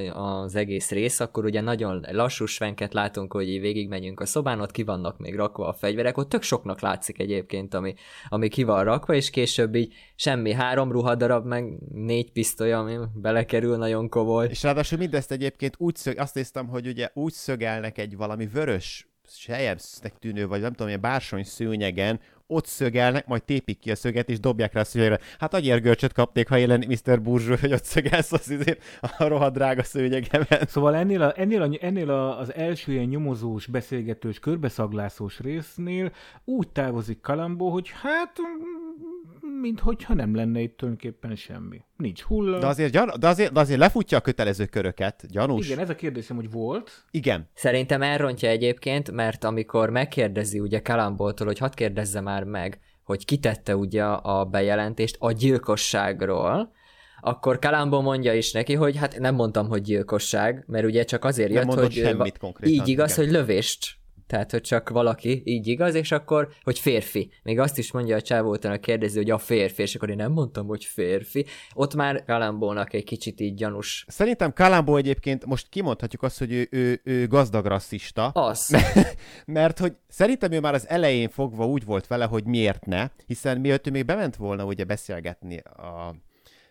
[0.42, 4.82] az egész rész, akkor ugye nagyon lassú svenket látunk, hogy végigmegyünk a szobán, ott ki
[4.82, 7.94] vannak még rakva a fegyverek, ott tök soknak látszik egyébként, ami,
[8.28, 13.76] ami ki van rakva, és később így semmi, három ruhadarab, meg négy pisztoly, ami belekerül
[13.76, 14.48] nagyon komoly.
[14.50, 19.08] És ráadásul mindezt egyébként úgy szög, azt néztem, hogy ugye úgy szögelnek egy valami vörös
[19.28, 24.28] sejemsznek tűnő, vagy nem tudom, ilyen bársony szőnyegen, ott szögelnek, majd tépik ki a szöget,
[24.28, 25.18] és dobják rá a szőnyegre.
[25.38, 27.22] Hát agyérgörcsöt kapnék, ha én lennék Mr.
[27.22, 30.66] Burzsó, hogy ott szögelsz az izé, a rohadt drága szőnyegemen.
[30.66, 36.12] Szóval ennél, a, ennél, a, ennél a, az első ilyen nyomozós, beszélgetős, körbeszaglászós résznél
[36.44, 41.84] úgy távozik Kalambó, hogy hát, mm, minthogyha nem lenne itt tulajdonképpen semmi.
[41.96, 42.58] Nincs hulla.
[42.58, 45.66] De azért, gyan, de azért, de azért lefutja a kötelező köröket, gyanús.
[45.66, 47.04] Igen, ez a kérdésem, hogy volt.
[47.10, 47.48] Igen.
[47.54, 53.76] Szerintem elrontja egyébként, mert amikor megkérdezi ugye Kalamboltól, hogy hadd kérdezze már meg, hogy kitette
[53.76, 56.72] ugye a bejelentést a gyilkosságról,
[57.20, 61.52] akkor Kalambó mondja is neki, hogy hát nem mondtam, hogy gyilkosság, mert ugye csak azért
[61.52, 63.24] Nem jött, hogy semmit konkrétan, így igaz, igen.
[63.24, 63.96] hogy lövést.
[64.26, 67.30] Tehát, hogy csak valaki, így igaz, és akkor, hogy férfi.
[67.42, 70.32] Még azt is mondja a csávó utána kérdezi, hogy a férfi, és akkor én nem
[70.32, 71.46] mondtam, hogy férfi.
[71.74, 74.04] Ott már Kalambónak egy kicsit így gyanús.
[74.08, 78.26] Szerintem Kalambó egyébként most kimondhatjuk azt, hogy ő, ő, ő gazdag rasszista.
[78.28, 78.76] Az.
[79.46, 83.60] Mert hogy szerintem ő már az elején fogva úgy volt vele, hogy miért ne, hiszen
[83.60, 86.14] miatt ő még bement volna ugye beszélgetni a,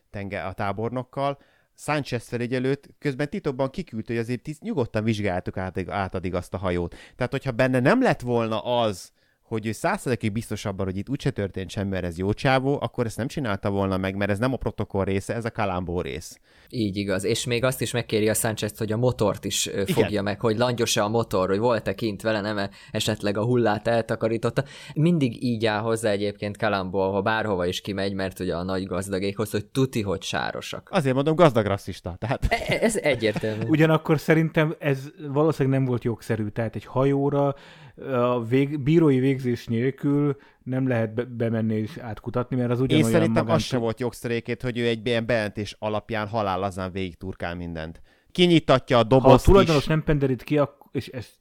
[0.10, 1.38] tenge, a tábornokkal,
[1.76, 6.96] Sánchez felügyelőt közben titokban kiküldte, hogy azért nyugodtan vizsgáltuk át, át addig azt a hajót.
[7.16, 9.12] Tehát, hogyha benne nem lett volna az,
[9.54, 13.06] hogy ő százszerzekig biztos abban, hogy itt úgyse történt semmi, mert ez jó csávó, akkor
[13.06, 16.39] ezt nem csinálta volna meg, mert ez nem a protokoll része, ez a kalambó rész.
[16.70, 20.39] Így igaz, és még azt is megkéri a sanchez hogy a motort is fogja meg,
[20.39, 24.63] hogy langyos-e a motor, hogy volt-e kint vele, nem esetleg a hullát eltakarította.
[24.94, 29.52] Mindig így áll hozzá egyébként Kalambó, ha bárhova is kimegy, mert ugye a nagy gazdagékhoz,
[29.52, 30.89] hogy tuti, hogy sárosak.
[30.92, 32.16] Azért mondom, gazdag rasszista.
[32.20, 33.63] Tehát E- Ez egyértelmű.
[33.68, 37.56] Ugyanakkor szerintem ez valószínűleg nem volt jogszerű, tehát egy hajóra
[38.02, 43.12] a vég, bírói végzés nélkül nem lehet be, bemenni és átkutatni, mert az Én ugyanolyan
[43.12, 43.56] szerintem magán...
[43.56, 48.02] az sem volt jogszerékét, hogy ő egy ilyen bejelentés alapján halálazán végig turkál mindent.
[48.32, 49.88] Kinyitatja a Ha a dobozt tulajdonos is.
[49.88, 50.60] nem penderít ki,
[50.92, 51.32] és ezt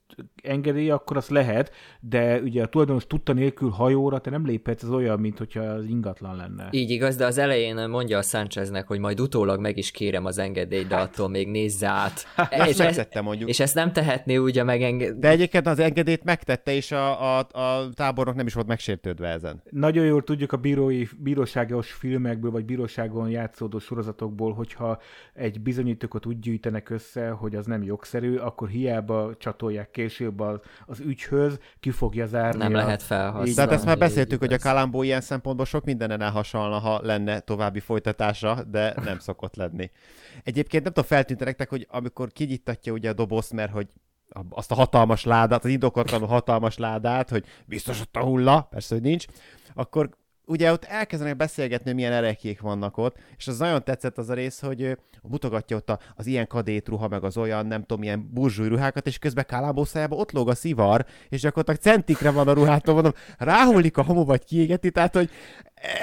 [0.43, 4.89] engedély, akkor az lehet, de ugye a tulajdonos tudta nélkül hajóra te nem léphetsz, az
[4.89, 6.67] olyan, mint hogyha az ingatlan lenne.
[6.71, 10.37] Így igaz, de az elején mondja a Sancheznek, hogy majd utólag meg is kérem az
[10.37, 12.25] engedélyt, de attól még nézze át.
[12.49, 13.49] Ezt megtette mondjuk.
[13.49, 15.19] és ezt nem tehetné ugye megengedni.
[15.19, 19.61] De egyébként az engedélyt megtette, és a, a, a tábornok nem is volt megsértődve ezen.
[19.69, 25.01] Nagyon jól tudjuk a bírói, bíróságos filmekből, vagy bíróságon játszódó sorozatokból, hogyha
[25.33, 30.59] egy bizonyítékot úgy gyűjtenek össze, hogy az nem jogszerű, akkor hiába csatolják ki később az,
[30.85, 32.57] az ügyhöz ki fogja zárni.
[32.57, 32.77] Nem a...
[32.77, 33.53] lehet felhasználni.
[33.53, 34.57] Tehát ezt már Így beszéltük, hogy a.
[34.57, 39.91] Kalambó ilyen szempontból sok mindenen elhasalna, ha lenne további folytatása, de nem szokott lenni.
[40.43, 43.87] Egyébként nem tudom, feltűnt nektek, hogy amikor kinyittatja ugye a dobozt, mert hogy
[44.49, 49.03] azt a hatalmas ládát, az indokolatlanul hatalmas ládát, hogy biztos ott a hulla, persze, hogy
[49.03, 49.25] nincs,
[49.73, 50.09] akkor
[50.45, 54.33] ugye ott elkezdenek beszélgetni, hogy milyen erekék vannak ott, és az nagyon tetszett az a
[54.33, 59.07] rész, hogy mutogatja ott az ilyen kadétruha, meg az olyan, nem tudom, ilyen burzsúj ruhákat,
[59.07, 63.13] és közben Kálábó szájába ott lóg a szivar, és gyakorlatilag centikre van a ruhától, mondom,
[63.37, 65.29] ráhullik a hamu, vagy kiégeti, tehát, hogy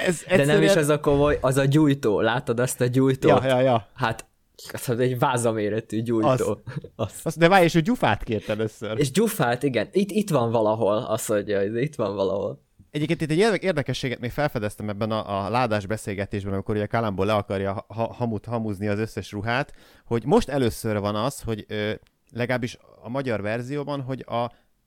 [0.05, 2.19] ez De nem is az a komoly, az a gyújtó.
[2.21, 3.43] Látod azt a gyújtót?
[3.43, 3.87] Ja, ja, ja.
[3.93, 4.25] Hát,
[4.87, 6.61] az egy vázaméretű gyújtó.
[6.95, 7.09] Az.
[7.23, 8.99] Azt, de várj, és hogy gyufát kért először.
[8.99, 12.61] És gyufát, igen, itt, itt van valahol, azt mondja, hogy itt van valahol.
[12.91, 17.23] Egyébként itt egy érde- érdekességet még felfedeztem ebben a, a ládás beszélgetésben, amikor ugye Kalambó
[17.23, 19.73] le akarja ha, hamut hamuzni az összes ruhát,
[20.05, 21.93] hogy most először van az, hogy ö,
[22.31, 24.43] legalábbis a magyar verzióban, hogy a,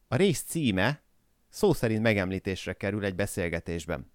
[0.09, 1.03] a rész címe
[1.49, 4.11] szó szerint megemlítésre kerül egy beszélgetésben.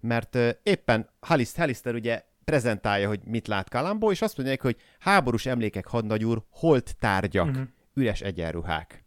[0.00, 4.76] Mert ö, éppen Halist, Halister ugye prezentálja, hogy mit lát Kalambó, és azt mondják, hogy
[4.98, 7.66] háborús emlékek hadnagyúr, holt tárgyak, uh-huh.
[7.94, 9.04] üres egyenruhák.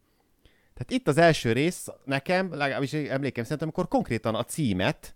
[0.74, 5.16] Tehát itt az első rész nekem, legalábbis emlékem szerint, amikor konkrétan a címet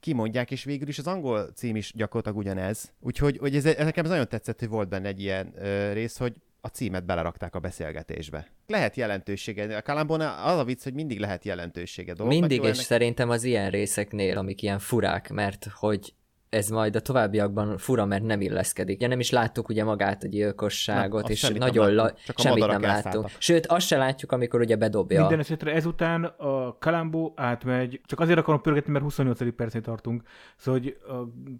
[0.00, 2.92] kimondják, és végül is az angol cím is gyakorlatilag ugyanez.
[3.00, 6.34] Úgyhogy hogy ez, ez nekem nagyon tetszett, hogy volt benne egy ilyen ö, rész, hogy
[6.60, 8.46] a címet belerakták a beszélgetésbe.
[8.66, 9.76] Lehet jelentősége.
[9.76, 12.12] A Kalambon az a vicc, hogy mindig lehet jelentősége.
[12.12, 16.14] Dolgoknak, Mindig, és ennek- szerintem az ilyen részeknél, amik ilyen furák, mert hogy
[16.52, 19.00] ez majd a továbbiakban fura, mert nem illeszkedik.
[19.00, 22.02] Ja, nem is láttuk ugye magát a gyilkosságot, Nem, és semmit nem nagyon la...
[22.02, 22.92] láttunk, csak semmit nem láttunk.
[22.92, 23.30] elszálltak.
[23.38, 25.20] Sőt, azt se látjuk, amikor ugye bedobja.
[25.20, 29.54] Minden esetre ezután a Kalambó átmegy, csak azért akarom pörgetni, mert 28.
[29.56, 30.22] percén tartunk,
[30.56, 31.12] szóval hogy a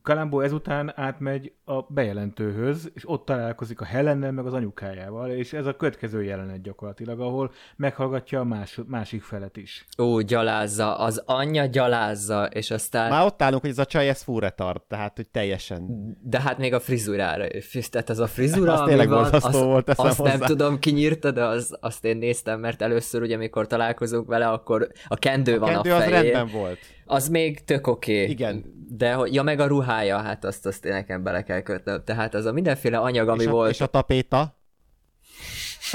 [0.02, 5.66] Kalambó ezután átmegy a bejelentőhöz, és ott találkozik a Helennel, meg az anyukájával, és ez
[5.66, 9.84] a következő jelenet gyakorlatilag, ahol meghallgatja a más, másik felet is.
[9.98, 13.10] Ó, gyalázza, az anyja gyalázza, és aztán...
[13.10, 14.50] Már ott állunk, hogy ez a csaj, ez fúre
[14.88, 15.88] tart, tehát, hogy teljesen...
[16.22, 17.88] De hát még a frizurára is.
[17.88, 20.46] Tehát az a frizura, Az ami van, azt, volt, azt nem hozzá.
[20.46, 24.88] tudom, ki nyírta, de az, azt én néztem, mert először ugye, amikor találkozunk vele, akkor
[25.08, 26.22] a kendő A van kendő a az fején.
[26.22, 26.78] rendben volt.
[27.04, 28.20] Az még tök oké.
[28.20, 28.30] Okay.
[28.30, 28.64] Igen.
[28.88, 32.02] De ja, meg a ruhája, hát azt, azt én nekem bele kell kötnöm.
[32.04, 34.60] Tehát az a mindenféle anyag, ami és, a, volt, és a tapéta?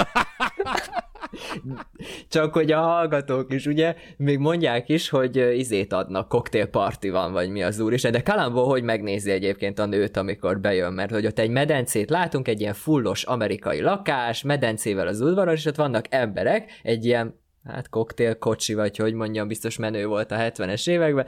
[2.30, 7.50] csak hogy a hallgatók is, ugye, még mondják is, hogy izét adnak, koktélparti van, vagy
[7.50, 11.26] mi az úr is, de Kalambó hogy megnézi egyébként a nőt, amikor bejön, mert hogy
[11.26, 16.06] ott egy medencét látunk, egy ilyen fullos amerikai lakás, medencével az udvaron, és ott vannak
[16.10, 21.28] emberek, egy ilyen, hát koktélkocsi, vagy hogy mondjam, biztos menő volt a 70-es években,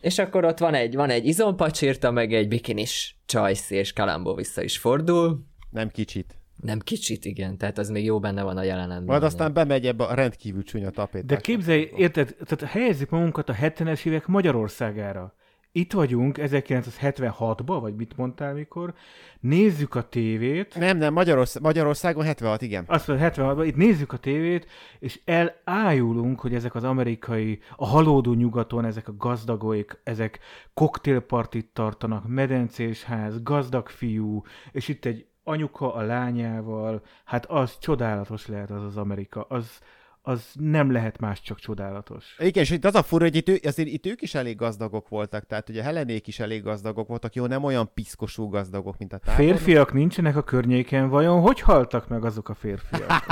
[0.00, 4.62] és akkor ott van egy, van egy izompacsírta, meg egy bikinis csajsz, és Kalambó vissza
[4.62, 6.43] is fordul, Nem kicsit.
[6.56, 9.04] Nem kicsit, igen, tehát az még jó benne van a jelenetben.
[9.04, 11.30] Majd aztán bemegy ebbe a rendkívül csúnya tapétát.
[11.30, 15.34] Hát De képzelj, érted, tehát helyezzük magunkat a 70-es évek Magyarországára.
[15.76, 18.94] Itt vagyunk 1976-ban, vagy mit mondtál mikor,
[19.40, 22.84] nézzük a tévét, Nem, nem, Magyarorsz- Magyarországon 76, igen.
[22.86, 24.66] azt mondja, 76-ban, itt nézzük a tévét,
[24.98, 30.38] és elájulunk, hogy ezek az amerikai, a halódó nyugaton, ezek a gazdagok, ezek
[30.74, 38.46] koktélpartit tartanak, medencés ház, gazdag fiú, és itt egy anyuka a lányával, hát az csodálatos
[38.46, 39.80] lehet az az Amerika, az,
[40.26, 42.36] az nem lehet más, csak csodálatos.
[42.38, 45.08] Igen, és itt az a fura, hogy itt, ő, azért itt ők is elég gazdagok
[45.08, 49.18] voltak, tehát ugye Helenék is elég gazdagok voltak, jó, nem olyan piszkosú gazdagok, mint a
[49.18, 49.56] tábornok.
[49.56, 53.10] Férfiak nincsenek a környéken, vajon hogy haltak meg azok a férfiak?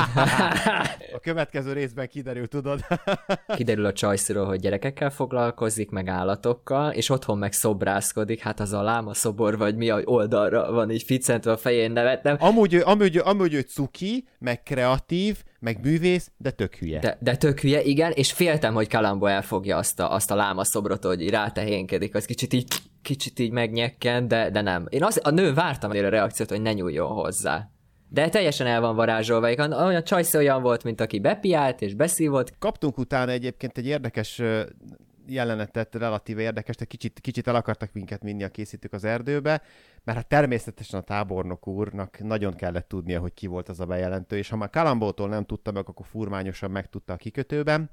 [1.15, 2.85] A következő részben kiderül, tudod.
[3.57, 8.83] Kiderül a csajszról, hogy gyerekekkel foglalkozik, meg állatokkal, és otthon meg szobrászkodik, hát az a
[8.83, 12.37] láma szobor, vagy mi a oldalra van így ficentve a fején nevettem.
[12.39, 16.98] amúgy, amúgy, amúgy ő cuki, meg kreatív, meg művész, de tök hülye.
[17.01, 20.64] De, de tök hülye, igen, és féltem, hogy Kalambó elfogja azt a, azt a láma
[20.64, 22.66] szobrot, hogy rátehénkedik, az kicsit így,
[23.03, 24.87] kicsit így megnyekken, de, de nem.
[24.88, 27.70] Én az, a nő vártam a reakciót, hogy ne nyúljon hozzá.
[28.09, 32.98] De teljesen el van varázsolva, olyan csajsz olyan volt, mint aki bepiált és beszívott, Kaptunk
[32.98, 34.42] utána egyébként egy érdekes
[35.27, 39.63] jelenetet, relatíve érdekes, de kicsit, kicsit el akartak minket vinni a készítők az erdőbe,
[40.05, 44.37] mert hát természetesen a tábornok úrnak nagyon kellett tudnia, hogy ki volt az a bejelentő,
[44.37, 47.91] és ha már Kalambótól nem tudta meg, akkor furmányosan megtudta a kikötőben,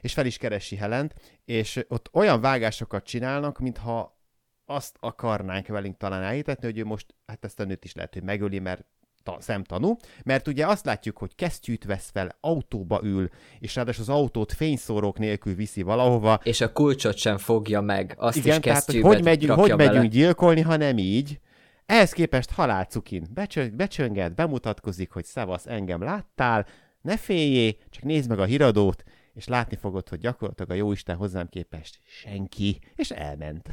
[0.00, 4.18] és fel is keresi Helent, és ott olyan vágásokat csinálnak, mintha
[4.64, 8.22] azt akarnánk velünk talán elhitetni, hogy ő most, hát ezt a nőt is lehet, hogy
[8.22, 8.84] megöli, mert
[9.22, 13.28] ta, szemtanú, mert ugye azt látjuk, hogy kesztyűt vesz fel, autóba ül,
[13.58, 16.40] és ráadásul az autót fényszórók nélkül viszi valahova.
[16.42, 18.14] és a kulcsot sem fogja meg.
[18.16, 19.92] Azt Igen, is tehát hogy hogy megyünk, hogy bele.
[19.92, 21.40] megyünk gyilkolni, ha nem így.
[21.86, 26.66] Ehhez képest halálcukin becsö- becsönget, bemutatkozik, hogy szevasz, engem láttál,
[27.02, 29.02] Ne féljé, csak nézd meg a híradót,
[29.34, 33.68] és látni fogod, hogy gyakorlatilag a jóisten hozzám képest senki, és elment.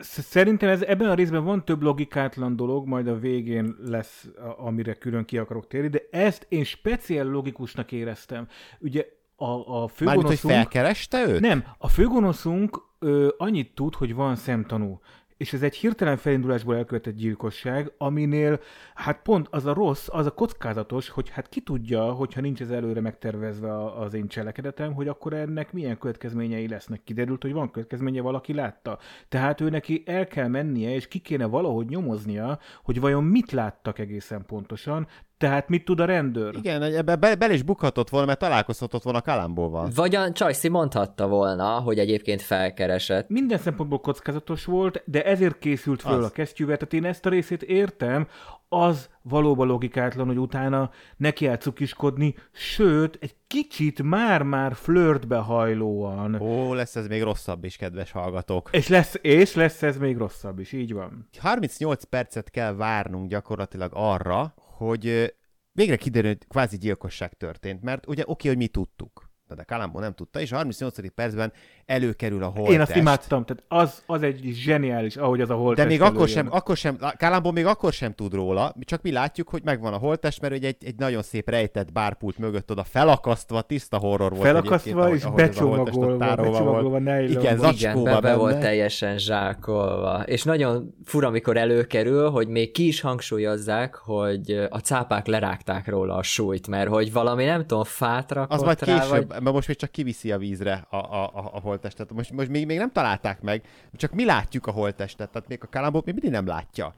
[0.00, 4.94] Sz- Szerintem ez, ebben a részben van több logikátlan dolog, majd a végén lesz, amire
[4.94, 8.46] külön ki akarok térni, de ezt én speciál logikusnak éreztem.
[8.78, 10.54] Ugye a, a Mármint, hogy főgonoszunk...
[10.54, 11.40] felkereste őt?
[11.40, 15.00] Nem, a főgonoszunk ö, annyit tud, hogy van szemtanú.
[15.40, 18.60] És ez egy hirtelen felindulásból elkövetett gyilkosság, aminél
[18.94, 22.70] hát pont az a rossz, az a kockázatos, hogy hát ki tudja, hogyha nincs ez
[22.70, 27.04] előre megtervezve az én cselekedetem, hogy akkor ennek milyen következményei lesznek.
[27.04, 28.98] Kiderült, hogy van következménye, valaki látta.
[29.28, 33.98] Tehát ő neki el kell mennie, és ki kéne valahogy nyomoznia, hogy vajon mit láttak
[33.98, 35.06] egészen pontosan,
[35.40, 36.56] tehát mit tud a rendőr.
[36.56, 39.90] Igen, ebbe be, bele is bukhatott volna, mert találkozhatott volna Kalambóval.
[39.94, 43.28] Vagy a Csajci mondhatta volna, hogy egyébként felkeresett.
[43.28, 46.24] minden szempontból kockázatos volt, de ezért készült föl Az.
[46.24, 48.28] a kesztyűvel, tehát én ezt a részét értem,
[48.68, 56.40] az valóban logikátlan, hogy utána neki cukiskodni, sőt, egy kicsit már-már flörtbe hajlóan.
[56.40, 58.68] Ó, lesz ez még rosszabb is, kedves hallgatók.
[58.72, 61.28] És lesz, és lesz ez még rosszabb is, így van.
[61.38, 65.34] 38 percet kell várnunk gyakorlatilag arra, hogy
[65.72, 69.30] végre kiderül, hogy kvázi gyilkosság történt, mert ugye oké, hogy mi tudtuk.
[69.54, 71.14] De Kalambó nem tudta, és a 38.
[71.14, 71.52] percben
[71.90, 72.72] előkerül a holttest.
[72.74, 76.28] Én azt imádtam, tehát az, az egy zseniális, ahogy az a holttest De még akkor
[76.28, 79.96] sem, akkor sem, Kalambó még akkor sem tud róla, csak mi látjuk, hogy megvan a
[79.96, 85.14] holttest, mert egy, egy nagyon szép rejtett bárpult mögött oda felakasztva, tiszta horror volt Felakasztva
[85.14, 87.30] és ahogy- becsomagolva, becsomagolva volt.
[87.30, 88.64] Igen, zacskóba Igen, be, be volt benne.
[88.64, 90.22] teljesen zsákolva.
[90.26, 96.14] És nagyon fura, amikor előkerül, hogy még ki is hangsúlyozzák, hogy a cápák lerágták róla
[96.14, 99.42] a súlyt, mert hogy valami, nem tudom, fát rakott Az majd rá, később, vagy...
[99.42, 102.12] mert most még csak kiviszi a vízre a, a, a, a holttestet.
[102.12, 103.62] Most, most még, még nem találták meg,
[103.94, 106.94] csak mi látjuk a holttestet, tehát még a Kalambót még mindig nem látja.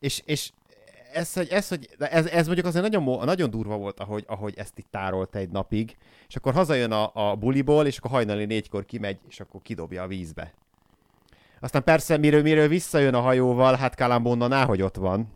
[0.00, 0.50] És, és
[1.12, 4.78] ez, hogy, ez, hogy ez, ez mondjuk azért nagyon, nagyon durva volt, ahogy, ahogy ezt
[4.78, 5.96] itt tárolta egy napig,
[6.28, 10.06] és akkor hazajön a, a buliból, és akkor hajnali négykor kimegy, és akkor kidobja a
[10.06, 10.52] vízbe.
[11.60, 15.28] Aztán persze, miről, miről visszajön a hajóval, hát Kalambó onnan áhogy ott van,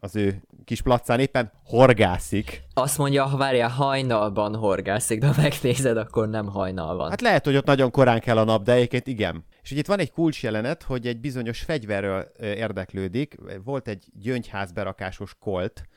[0.00, 2.62] az ő kis placán éppen horgászik.
[2.74, 7.10] Azt mondja, ha várjál, hajnalban horgászik, de ha megnézed, akkor nem hajnal van.
[7.10, 9.44] Hát lehet, hogy ott nagyon korán kell a nap, de egyébként igen.
[9.62, 13.36] És ugye itt van egy kulcsjelenet, hogy egy bizonyos fegyverről érdeklődik.
[13.64, 15.88] Volt egy gyöngyházberakásos kolt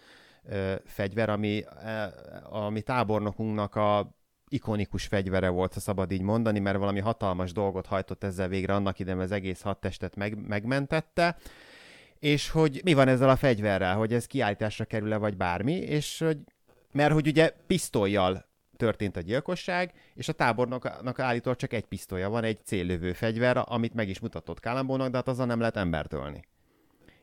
[0.85, 1.63] fegyver, ami,
[2.49, 4.17] ami tábornokunknak a
[4.51, 8.99] ikonikus fegyvere volt, ha szabad így mondani, mert valami hatalmas dolgot hajtott ezzel végre annak
[8.99, 11.37] idején az egész hadtestet meg, megmentette,
[12.19, 16.37] és hogy mi van ezzel a fegyverrel, hogy ez kiállításra kerül-e, vagy bármi, és hogy,
[16.91, 22.43] mert hogy ugye pisztolyjal történt a gyilkosság, és a tábornoknak állítólag csak egy pisztolya van,
[22.43, 26.43] egy céllövő fegyver, amit meg is mutatott Kalambónak, de hát azzal nem lehet embert ölni.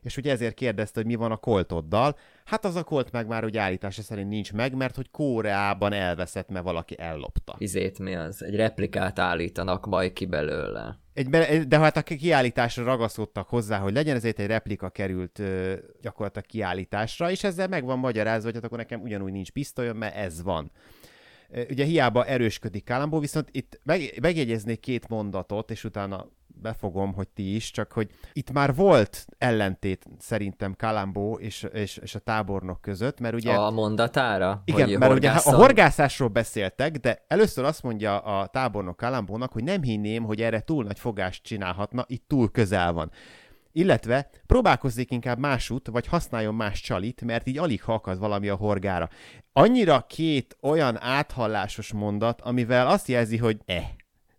[0.01, 2.17] És ugye ezért kérdezte, hogy mi van a koltoddal.
[2.45, 6.49] Hát az a kolt meg már ugye állítása szerint nincs meg, mert hogy Kóreában elveszett,
[6.49, 7.55] mert valaki ellopta.
[7.57, 8.43] Izét mi az?
[8.43, 10.99] Egy replikát állítanak majd ki belőle.
[11.17, 11.29] Egy,
[11.67, 17.31] de hát a kiállításra ragaszkodtak hozzá, hogy legyen ezért egy replika került ö, gyakorlatilag kiállításra,
[17.31, 20.71] és ezzel meg van magyarázva, hogy hát akkor nekem ugyanúgy nincs pisztolyom, mert ez van.
[21.69, 26.27] Ugye hiába erősködik Kalambó, viszont itt meg, megjegyeznék két mondatot, és utána
[26.61, 32.15] befogom, hogy ti is, csak hogy itt már volt ellentét szerintem Kalambó és, és, és
[32.15, 33.53] a tábornok között, mert ugye...
[33.53, 34.61] A mondatára?
[34.65, 39.63] Igen, hogy mert ugye a horgászásról beszéltek, de először azt mondja a tábornok Kalambónak, hogy
[39.63, 43.11] nem hinném, hogy erre túl nagy fogást csinálhatna, itt túl közel van.
[43.71, 48.55] Illetve próbálkozzék inkább másút, vagy használjon más csalit, mert így alig ha akad valami a
[48.55, 49.09] horgára.
[49.53, 53.83] Annyira két olyan áthallásos mondat, amivel azt jelzi, hogy eh.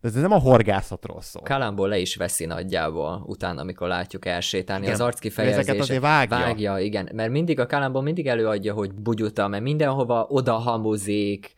[0.01, 1.43] De ez nem a horgászatról szól.
[1.43, 4.83] Kalamból le is veszi nagyjából, utána, amikor látjuk elsétálni.
[4.83, 6.37] Igen, Az arckifejezése ezeket azért vágja.
[6.37, 6.79] vágja.
[6.79, 7.09] igen.
[7.15, 11.55] Mert mindig a Kalamból mindig előadja, hogy bugyuta, mert mindenhova oda hamuzik,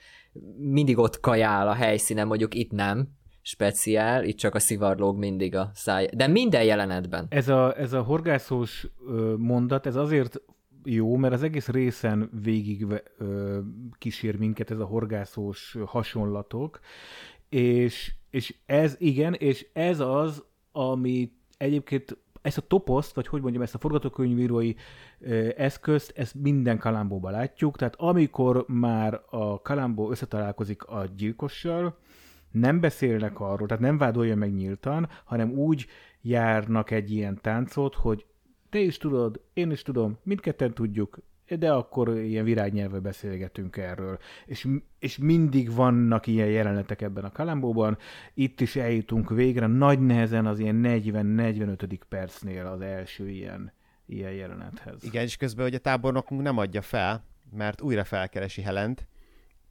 [0.56, 3.08] mindig ott kajál a helyszínen, mondjuk itt nem
[3.42, 6.08] speciál, itt csak a szivarlóg mindig a száj.
[6.14, 7.26] De minden jelenetben.
[7.28, 8.86] Ez a, ez a horgászós
[9.36, 10.40] mondat, ez azért
[10.84, 12.86] jó, mert az egész részen végig
[13.18, 13.58] ö,
[13.98, 16.80] kísér minket ez a horgászós hasonlatok,
[17.50, 23.62] és, és ez igen, és ez az, ami egyébként ezt a toposzt, vagy hogy mondjam,
[23.62, 24.74] ezt a forgatókönyvírói
[25.56, 31.98] eszközt, ezt minden kalambóban látjuk, tehát amikor már a kalambó összetalálkozik a gyilkossal,
[32.50, 35.86] nem beszélnek arról, tehát nem vádolja meg nyíltan, hanem úgy
[36.20, 38.26] járnak egy ilyen táncot, hogy
[38.70, 41.18] te is tudod, én is tudom, mindketten tudjuk,
[41.58, 44.18] de akkor ilyen virágnyelvvel beszélgetünk erről.
[44.46, 47.98] És, és mindig vannak ilyen jelenetek ebben a kalambóban.
[48.34, 51.98] Itt is eljutunk végre, nagy nehezen az ilyen 40-45.
[52.08, 53.72] percnél az első ilyen,
[54.06, 55.04] ilyen jelenethez.
[55.04, 57.24] Igen, és közben hogy a tábornokunk nem adja fel,
[57.56, 59.06] mert újra felkeresi Helent,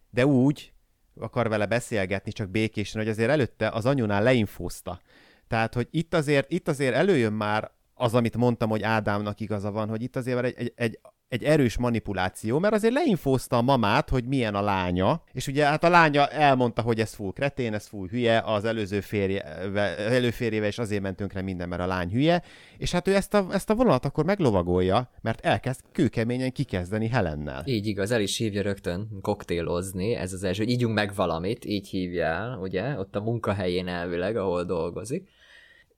[0.10, 0.74] de úgy
[1.20, 5.00] akar vele beszélgetni, csak békésen, hogy azért előtte az anyunál leinfózta.
[5.48, 9.90] Tehát, hogy itt azért, itt azért előjön már az, amit mondtam, hogy Ádámnak igaza van,
[9.90, 11.00] hogy itt azért egy, egy, egy
[11.30, 15.84] egy erős manipuláció, mert azért leinfózta a mamát, hogy milyen a lánya, és ugye hát
[15.84, 19.44] a lánya elmondta, hogy ez full kretén, ez full hülye, az előző férje,
[19.98, 22.44] előférjével is azért mentünk le minden, mert a lány hülye,
[22.78, 27.64] és hát ő ezt a, ezt a vonalat akkor meglovagolja, mert elkezd kőkeményen kikezdeni Helennel.
[27.66, 31.88] Így igaz, el is hívja rögtön koktélozni, ez az első, hogy ígyunk meg valamit, így
[31.88, 35.30] hívja el, ugye, ott a munkahelyén elvileg, ahol dolgozik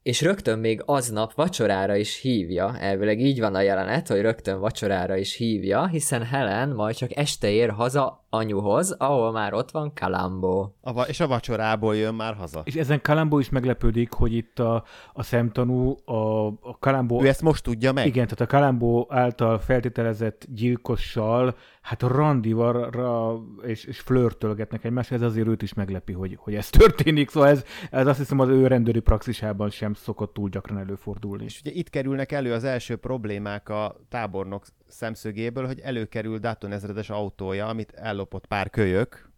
[0.04, 5.18] és rögtön még aznap vacsorára is hívja, elvileg így van a jelenet, hogy rögtön vacsorára
[5.18, 10.76] is hívja, hiszen Helen majd csak este ér haza anyuhoz, ahol már ott van Kalambó.
[10.82, 12.62] A va- és a vacsorából jön már haza.
[12.64, 17.24] És ezen Kalambó is meglepődik, hogy itt a, a szemtanú, a, a Kalambó...
[17.24, 18.06] Ő ezt most tudja meg?
[18.06, 25.48] Igen, tehát a Kalambó által feltételezett gyilkossal, hát randivarra és, és flörtölgetnek egymást, ez azért
[25.48, 29.00] őt is meglepi, hogy, hogy ez történik, szóval ez, ez azt hiszem az ő rendőri
[29.00, 31.44] praxisában sem szokott túl gyakran előfordulni.
[31.44, 37.10] És ugye itt kerülnek elő az első problémák a tábornok szemszögéből, hogy előkerül Dutton ezredes
[37.10, 39.32] autója, amit ellopott pár kölyök,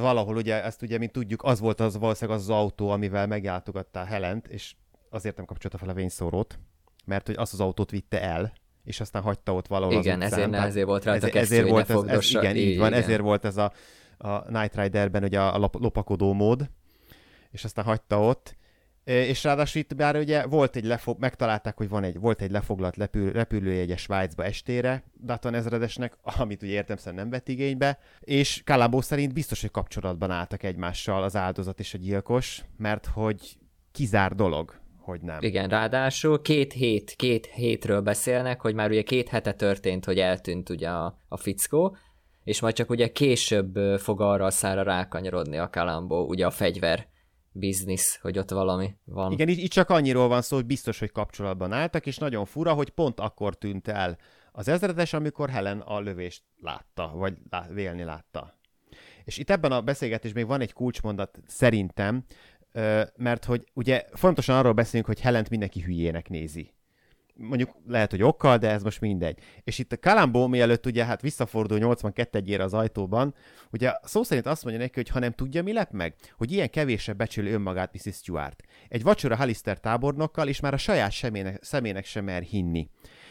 [0.00, 4.04] valahol ugye, ezt ugye, mint tudjuk, az volt az valószínűleg az, az autó, amivel megjátogatta
[4.04, 4.74] Helent, és
[5.10, 6.58] azért nem kapcsolta fel a vényszórót,
[7.04, 8.52] mert hogy azt az autót vitte el,
[8.84, 11.90] és aztán hagyta ott valahol Igen, az ezért, ne, ezért volt rá ezért, ezért volt
[11.90, 13.02] ez, ez, igen, így van, igen.
[13.02, 13.72] ezért volt ez a,
[14.18, 16.70] a Night Riderben ugye a, a lopakodó mód,
[17.50, 18.56] és aztán hagyta ott,
[19.10, 22.96] és ráadásul itt bár ugye volt egy lefog, megtalálták, hogy van egy, volt egy lefoglalt
[22.96, 29.32] repül, repülőjegy Svájcba estére Dutton ezredesnek, amit ugye értem nem vett igénybe, és Kalambó szerint
[29.32, 33.58] biztos, hogy kapcsolatban álltak egymással az áldozat és a gyilkos, mert hogy
[33.92, 35.38] kizár dolog, hogy nem.
[35.40, 40.68] Igen, ráadásul két hét, két hétről beszélnek, hogy már ugye két hete történt, hogy eltűnt
[40.68, 41.96] ugye a, a fickó,
[42.44, 47.08] és majd csak ugye később fog arra a szára rákanyarodni a Kalambó, ugye a fegyver
[47.52, 49.32] biznisz, hogy ott valami van.
[49.32, 52.90] Igen, itt csak annyiról van szó, hogy biztos, hogy kapcsolatban álltak, és nagyon fura, hogy
[52.90, 54.18] pont akkor tűnt el
[54.52, 57.38] az ezredes, amikor Helen a lövést látta, vagy
[57.68, 58.58] vélni látta.
[59.24, 62.24] És itt ebben a beszélgetésben még van egy kulcsmondat szerintem,
[63.16, 66.74] mert hogy ugye fontosan arról beszélünk, hogy Helent mindenki hülyének nézi
[67.34, 69.38] mondjuk lehet, hogy okkal, de ez most mindegy.
[69.64, 73.34] És itt a Kalambó mielőtt ugye hát visszafordul 82 egyére az ajtóban,
[73.72, 76.70] ugye szó szerint azt mondja neki, hogy ha nem tudja, mi lep meg, hogy ilyen
[76.70, 78.14] kevésre becsüli önmagát Mrs.
[78.14, 78.62] Stewart.
[78.88, 82.88] Egy vacsora Hallister tábornokkal, és már a saját szemének, szemének sem mer hinni.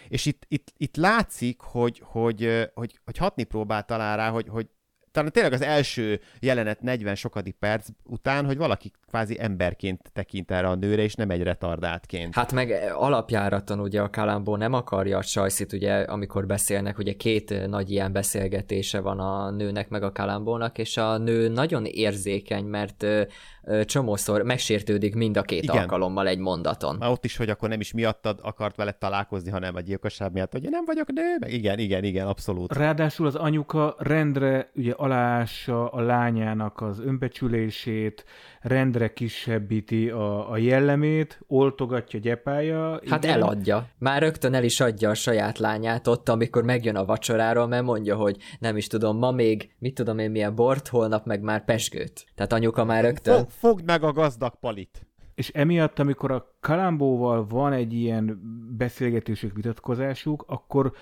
[0.07, 4.67] És itt, itt, itt látszik, hogy, hogy, hogy, hogy hatni próbál talán rá, hogy, hogy
[5.11, 10.67] talán tényleg az első jelenet 40 sokadik perc után, hogy valaki kvázi emberként tekint erre
[10.67, 12.35] a nőre, és nem egy retardáltként.
[12.35, 17.67] Hát meg alapjáraton ugye a Kalambó nem akarja a Sajszit, ugye amikor beszélnek, ugye két
[17.67, 23.05] nagy ilyen beszélgetése van a nőnek meg a Kalambónak, és a nő nagyon érzékeny, mert
[23.85, 25.77] csomószor megsértődik mind a két Igen.
[25.77, 26.95] alkalommal egy mondaton.
[26.99, 30.51] Már ott is, hogy akkor nem is miattad akart vele találkozni, hanem a gyilkosság miatt,
[30.51, 31.37] hogy nem vagyok nő.
[31.47, 32.73] Igen, igen, igen, abszolút.
[32.73, 38.25] Ráadásul az anyuka rendre ugye aláássa a lányának az önbecsülését,
[38.61, 42.99] rendre kisebbíti a, a jellemét, oltogatja, gyepálja.
[43.09, 43.35] Hát igen.
[43.35, 43.87] eladja.
[43.97, 48.15] Már rögtön el is adja a saját lányát ott, amikor megjön a vacsoráról, mert mondja,
[48.15, 52.25] hogy nem is tudom, ma még, mit tudom én milyen bort, holnap meg már pesgőt.
[52.35, 53.35] Tehát anyuka már rögtön...
[53.37, 55.07] Fog, fogd meg a gazdag palit!
[55.35, 58.39] És emiatt, amikor a Kalambóval van egy ilyen
[58.77, 60.93] beszélgetésük, vitatkozásuk, akkor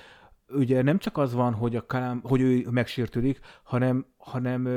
[0.50, 4.68] ugye nem csak az van, hogy, a Kalám, hogy ő megsértődik, hanem, hanem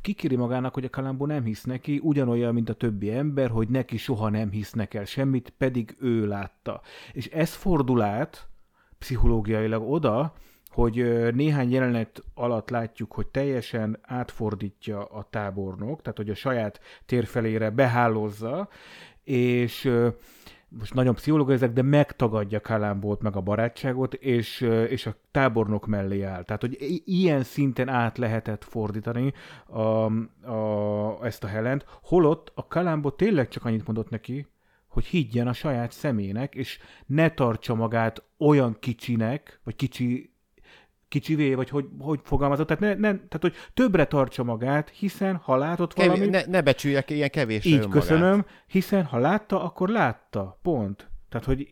[0.00, 3.96] kikéri magának, hogy a Kalambó nem hisz neki, ugyanolyan, mint a többi ember, hogy neki
[3.96, 6.80] soha nem hisznek el semmit, pedig ő látta.
[7.12, 8.48] És ez fordul át
[8.98, 10.34] pszichológiailag oda,
[10.68, 10.94] hogy
[11.34, 18.68] néhány jelenet alatt látjuk, hogy teljesen átfordítja a tábornok, tehát hogy a saját térfelére behálózza,
[19.24, 19.90] és
[20.78, 26.22] most nagyon pszichológus ezek, de megtagadja Kalambót meg a barátságot, és, és a tábornok mellé
[26.22, 26.44] áll.
[26.44, 29.32] Tehát, hogy ilyen szinten át lehetett fordítani
[29.66, 29.80] a,
[30.50, 34.46] a, ezt a Helent, holott a Kalambó tényleg csak annyit mondott neki,
[34.88, 40.33] hogy higgyen a saját szemének, és ne tartsa magát olyan kicsinek, vagy kicsi
[41.14, 45.56] kicsivé, vagy hogy, hogy fogalmazott, tehát, ne, ne, tehát hogy többre tartsa magát, hiszen ha
[45.56, 46.30] látott valamit...
[46.30, 47.92] Ne, ne becsüljek ilyen kevés Így önmagát.
[47.92, 51.08] köszönöm, hiszen ha látta, akkor látta, pont.
[51.28, 51.68] Tehát, hogy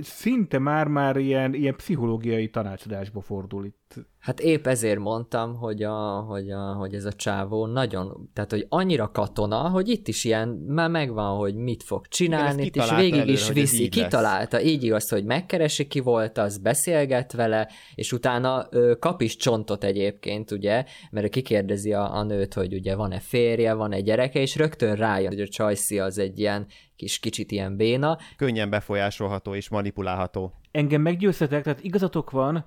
[0.00, 3.80] szinte már-már ilyen, ilyen pszichológiai tanácsadásba fordul itt.
[4.18, 8.66] Hát épp ezért mondtam, hogy, a, hogy, a, hogy ez a csávó nagyon, tehát hogy
[8.68, 13.12] annyira katona, hogy itt is ilyen, már megvan, hogy mit fog csinálni, Igen, és végig
[13.12, 14.04] előre, is viszi, így lesz.
[14.04, 19.36] kitalálta, így igaz, hogy megkeresi ki volt, az beszélget vele, és utána ö, kap is
[19.36, 24.56] csontot egyébként, ugye, mert kikérdezi a, a nőt, hogy ugye van-e férje, van-e gyereke, és
[24.56, 26.66] rögtön rájön, hogy a Csajci az egy ilyen
[27.02, 30.52] kis kicsit ilyen béna, Könnyen befolyásolható és manipulálható.
[30.70, 32.64] Engem meggyőztetek, tehát igazatok van,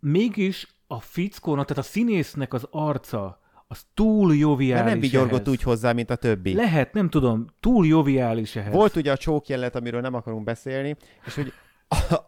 [0.00, 5.48] mégis a fickónak, tehát a színésznek az arca, az túl joviális Mert nem vigyorgott ehhez.
[5.48, 6.54] úgy hozzá, mint a többi.
[6.54, 8.72] Lehet, nem tudom, túl joviális ehhez.
[8.72, 11.52] Volt ugye a csók jelenet, amiről nem akarunk beszélni, és hogy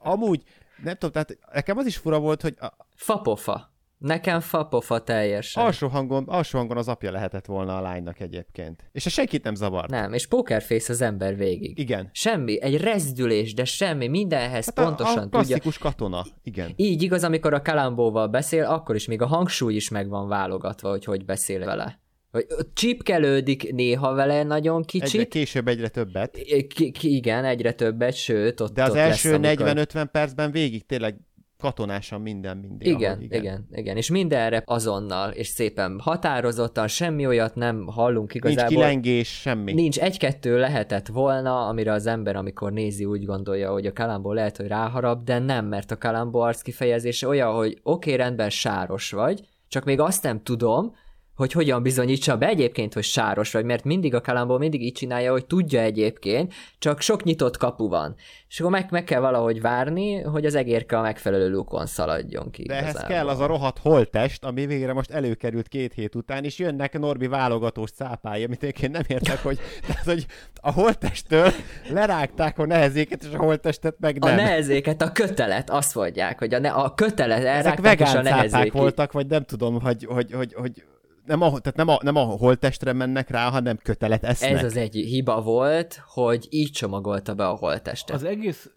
[0.03, 0.43] amúgy,
[0.83, 3.70] nem tudom, tehát nekem az is fura volt, hogy a, fapofa.
[4.01, 5.65] Nekem fapofa teljesen.
[5.65, 8.89] alsó, hangon, alsó hangon az apja lehetett volna a lánynak egyébként.
[8.93, 9.91] És ez senkit nem zavart.
[9.91, 11.79] Nem, és pokerface az ember végig.
[11.79, 12.09] Igen.
[12.13, 15.39] Semmi, egy rezdülés, de semmi, mindenhez Hát pontosan a, a tudja.
[15.39, 16.25] klasszikus katona.
[16.43, 16.73] Igen.
[16.77, 20.91] Így igaz, amikor a Kalambóval beszél, akkor is még a hangsúly is meg van válogatva,
[20.91, 22.01] hogy hogy beszél vele.
[22.31, 25.29] Hogy csipkelődik néha vele nagyon Egyre kicsit.
[25.29, 26.39] később egyre többet.
[26.75, 29.87] Ki, igen, egyre többet, sőt, ott De az ott első lesz, amikor...
[29.87, 31.17] 40-50 percben végig tényleg
[31.61, 32.87] katonásan minden mindig.
[32.87, 38.33] Igen, ahogy, igen, igen, igen, és mindenre azonnal, és szépen határozottan, semmi olyat nem hallunk
[38.33, 38.77] Nincs igazából.
[38.77, 39.73] kilengés, semmi.
[39.73, 44.57] Nincs egy-kettő lehetett volna, amire az ember, amikor nézi, úgy gondolja, hogy a Kalambó lehet,
[44.57, 49.11] hogy ráharap, de nem, mert a Kalambó arc kifejezése olyan, hogy oké, okay, rendben sáros
[49.11, 50.95] vagy, csak még azt nem tudom,
[51.41, 55.31] hogy hogyan bizonyítsa be egyébként, hogy sáros vagy, mert mindig a Kalambó mindig így csinálja,
[55.31, 58.15] hogy tudja egyébként, csak sok nyitott kapu van.
[58.49, 62.63] És akkor meg, meg kell valahogy várni, hogy az egérke a megfelelő lukon szaladjon ki.
[62.63, 63.17] De ehhez igazából.
[63.17, 67.27] kell az a rohadt holtest, ami végre most előkerült két hét után, és jönnek Norbi
[67.27, 70.27] válogatós cápái, amit én nem értek, hogy, tehát, hogy
[70.61, 71.53] a holtestől
[71.91, 74.37] lerágták a nehezéket, és a holtestet meg A nem.
[74.37, 78.25] nehezéket, a kötelet, azt mondják, hogy a, ne, a kötelet Ezek elrágták, és a vegán
[78.25, 78.73] cápák nehezék.
[78.73, 80.83] voltak, vagy nem tudom, hogy, hogy, hogy, hogy
[81.27, 84.51] nem a, tehát nem a, nem a holtestre mennek rá, hanem kötelet esznek.
[84.51, 88.17] Ez az egy hiba volt, hogy így csomagolta be a holtestet.
[88.17, 88.71] Az egész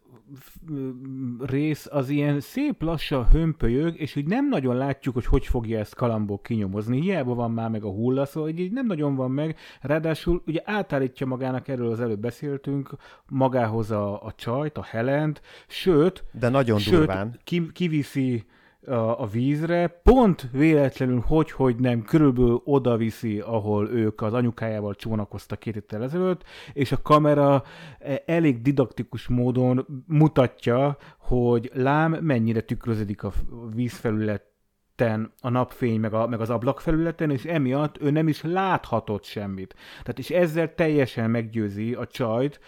[1.39, 5.95] rész az ilyen szép lassan hömpölyög, és úgy nem nagyon látjuk, hogy hogy fogja ezt
[5.95, 7.01] Kalambó kinyomozni.
[7.01, 9.57] Hiába van már meg a hulla, szóval így így nem nagyon van meg.
[9.81, 12.95] Ráadásul ugye átállítja magának, erről az előbb beszéltünk,
[13.29, 17.39] magához a, a csajt, a Helent, sőt, De nagyon sőt durván.
[17.43, 18.45] ki, kiviszi
[18.87, 25.59] a, vízre, pont véletlenül, hogy, hogy nem, körülbelül oda viszi, ahol ők az anyukájával csónakoztak
[25.59, 27.63] két héttel ezelőtt, és a kamera
[27.99, 33.31] eh, elég didaktikus módon mutatja, hogy lám mennyire tükröződik a
[33.73, 39.75] vízfelületen a napfény, meg, a, meg az ablakfelületen, és emiatt ő nem is láthatott semmit.
[40.01, 42.59] Tehát és ezzel teljesen meggyőzi a csajt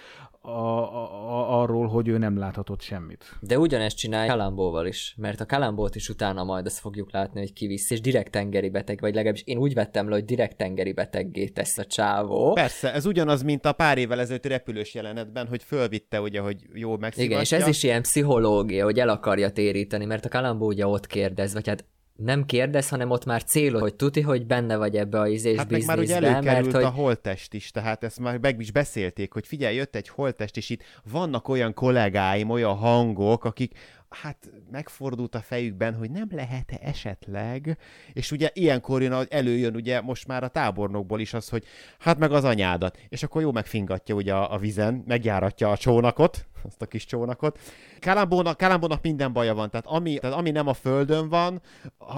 [0.47, 3.37] a, a, a, arról, hogy ő nem láthatott semmit.
[3.39, 7.53] De ugyanezt csinálja Kalambóval is, mert a Kalambót is utána majd azt fogjuk látni, hogy
[7.53, 11.47] kivisz, és direkt tengeri beteg, vagy legalábbis én úgy vettem le, hogy direkt tengeri beteggé
[11.47, 12.53] tesz a csávó.
[12.53, 16.97] Persze, ez ugyanaz, mint a pár évvel ezelőtti repülős jelenetben, hogy fölvitte, ugye, hogy jó
[16.97, 17.23] megszivatja.
[17.25, 21.07] Igen, és ez is ilyen pszichológia, hogy el akarja téríteni, mert a Kalambó ugye ott
[21.07, 21.85] kérdez, vagy hát
[22.15, 25.69] nem kérdez, hanem ott már célod, hogy tuti, hogy benne vagy ebbe a izés Hát
[25.69, 29.33] meg már ugye előkerült mert hogy a holtest is, tehát ezt már meg is beszélték,
[29.33, 33.77] hogy figyelj, jött egy holtest, és itt vannak olyan kollégáim, olyan hangok, akik
[34.09, 37.77] hát megfordult a fejükben, hogy nem lehet-e esetleg,
[38.13, 41.63] és ugye ilyenkor jön, előjön ugye most már a tábornokból is az, hogy
[41.99, 46.45] hát meg az anyádat, és akkor jó megfingatja ugye a, a vizen, megjáratja a csónakot,
[46.63, 47.59] azt a kis csónakot.
[47.99, 51.61] Kalambónak, Kalambónak minden baja van, tehát ami, tehát ami nem a földön van,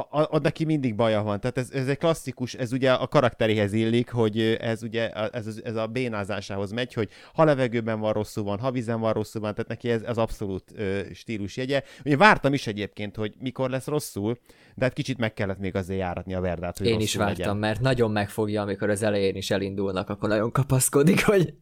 [0.10, 1.40] a, a, neki mindig baja van.
[1.40, 5.76] Tehát ez, ez egy klasszikus, ez ugye a karakteréhez illik, hogy ez ugye ez, ez
[5.76, 9.70] a bénázásához megy, hogy ha levegőben van rosszul van, ha vízen van rosszul van, tehát
[9.70, 11.84] neki ez, ez abszolút ö, stílusjegye.
[12.06, 14.38] Ugye vártam is egyébként, hogy mikor lesz rosszul,
[14.76, 17.58] de hát kicsit meg kellett még azért járatni a verdát, hogy én is vártam, legyen.
[17.58, 21.54] mert nagyon megfogja, amikor az elején is elindulnak, akkor nagyon kapaszkodik, hogy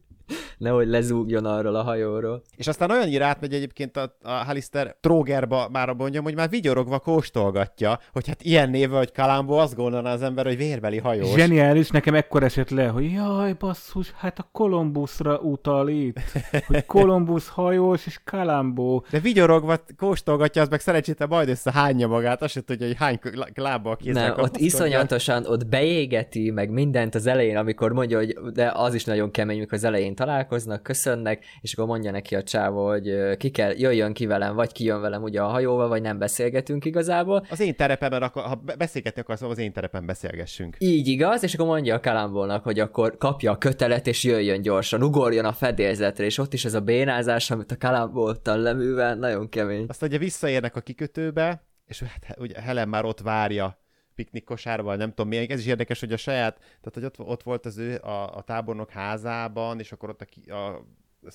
[0.58, 2.42] nehogy lezúgjon arról a hajóról.
[2.56, 8.00] És aztán olyannyira átmegy egyébként a, a Hallister trógerba, már mondjam, hogy már vigyorogva kóstolgatja,
[8.12, 11.34] hogy hát ilyen néve, hogy Kalambó, azt gondolná az ember, hogy vérbeli hajós.
[11.34, 16.20] Zseniális, nekem ekkor esett le, hogy jaj, basszus, hát a Kolumbuszra utal itt,
[16.66, 19.04] hogy Kolumbusz hajós és Kalambó.
[19.10, 23.18] De vigyorogva kóstolgatja, az meg szerencsétlen majd össze hányja magát, azt se tudja, hogy hány
[23.18, 28.38] k- lábbal kézzel Nem, ott iszonyatosan, ott beégeti, meg mindent az elején, amikor mondja, hogy
[28.52, 32.42] de az is nagyon kemény, amikor az elején találkoznak, köszönnek, és akkor mondja neki a
[32.42, 36.02] csávó, hogy ki kell, jöjjön ki velem, vagy ki jön velem ugye a hajóval, vagy
[36.02, 37.46] nem beszélgetünk igazából.
[37.50, 40.76] Az én terepemben, akar, ha be- beszélgetni akarsz, az én terepen beszélgessünk.
[40.78, 45.02] Így igaz, és akkor mondja a Kalambónak, hogy akkor kapja a kötelet, és jöjjön gyorsan,
[45.02, 49.48] ugorjon a fedélzetre, és ott is ez a bénázás, amit a Kalambó ottan leművel, nagyon
[49.48, 49.84] kemény.
[49.88, 53.84] Aztán ugye visszaérnek a kikötőbe, és hát ugye Helen már ott várja
[54.16, 55.46] piknik kosárban, nem tudom milyen.
[55.48, 58.42] Ez is érdekes, hogy a saját, tehát hogy ott, ott volt az ő a, a
[58.42, 60.84] tábornok házában, és akkor ott a, ki, a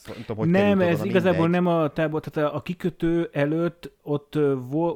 [0.05, 1.63] nem tudom, hogy nem, ez oda, igazából mindegy.
[1.63, 4.37] nem a tábor, tehát a, kikötő előtt ott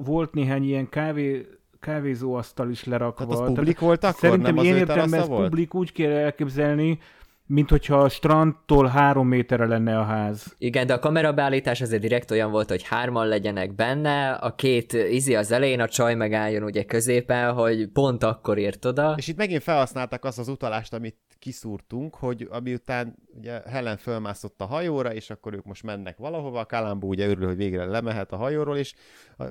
[0.04, 1.48] volt néhány ilyen kávé,
[1.80, 3.26] kávézóasztal is lerakva.
[3.26, 4.20] Tehát az publik volt akkor?
[4.20, 7.00] Szerintem Nem én értem, ez publik úgy kell elképzelni,
[7.48, 10.56] mint hogyha a strandtól három méterre lenne a ház.
[10.58, 15.36] Igen, de a kamerabeállítás azért direkt olyan volt, hogy hárman legyenek benne, a két izi
[15.36, 19.14] az elején, a csaj megálljon ugye középen, hogy pont akkor ért oda.
[19.18, 24.66] És itt megint felhasználták azt az utalást, amit kiszúrtunk, hogy amiután ugye Helen fölmászott a
[24.66, 28.38] hajóra, és akkor ők most mennek valahova, a Kalambó ugye örül, hogy végre lemehet a
[28.38, 28.94] hajóról, és
[29.38, 29.44] a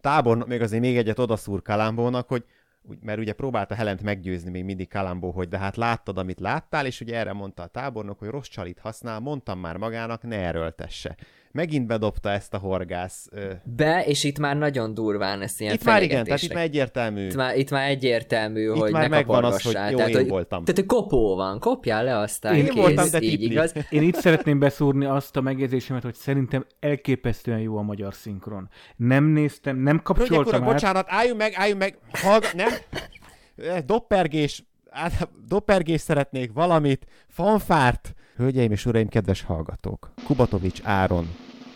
[0.00, 2.44] tábornok még azért még egyet odaszúr Kalambónak, hogy
[2.88, 6.86] úgy- mert ugye próbálta Helent meggyőzni még mindig Kalambó, hogy de hát láttad, amit láttál,
[6.86, 11.16] és ugye erre mondta a tábornok, hogy rossz csalit használ, mondtam már magának, ne erőltesse.
[11.52, 13.28] Megint bedobta ezt a horgász.
[13.30, 13.52] Ö...
[13.64, 17.26] Be, és itt már nagyon durván ezt ilyen Itt már igen, tehát itt már egyértelmű.
[17.26, 20.16] itt már, itt már egyértelmű, Itt hogy már ne megvan az, hogy jó, tehát, én
[20.16, 20.64] hogy, voltam.
[20.64, 23.72] Tehát, hogy kopó van, kopjál le aztán, Én kész, voltam, de így igaz.
[23.90, 28.68] Én itt szeretném beszúrni azt a megjegyzésemet, hogy szerintem elképesztően jó a magyar szinkron.
[28.96, 30.72] Nem néztem, nem Hölgyek, kapcsoltam urak, át.
[30.72, 32.70] bocsánat, álljunk meg, álljunk meg, hallga, nem?
[33.86, 38.14] Doppergés, át, doppergés szeretnék, valamit, fanfárt.
[38.36, 41.28] Hölgyeim és uraim, kedves hallgatók, Kubatovics Áron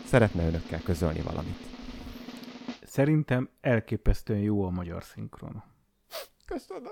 [0.05, 1.57] szeretne önökkel közölni valamit.
[2.83, 5.63] Szerintem elképesztően jó a magyar szinkron.
[6.45, 6.91] Köszönöm.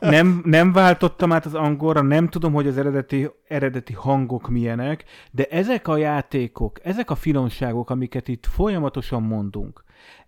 [0.14, 5.44] Nem, nem váltottam át az angolra, nem tudom, hogy az eredeti, eredeti hangok milyenek, de
[5.44, 9.84] ezek a játékok, ezek a finomságok, amiket itt folyamatosan mondunk,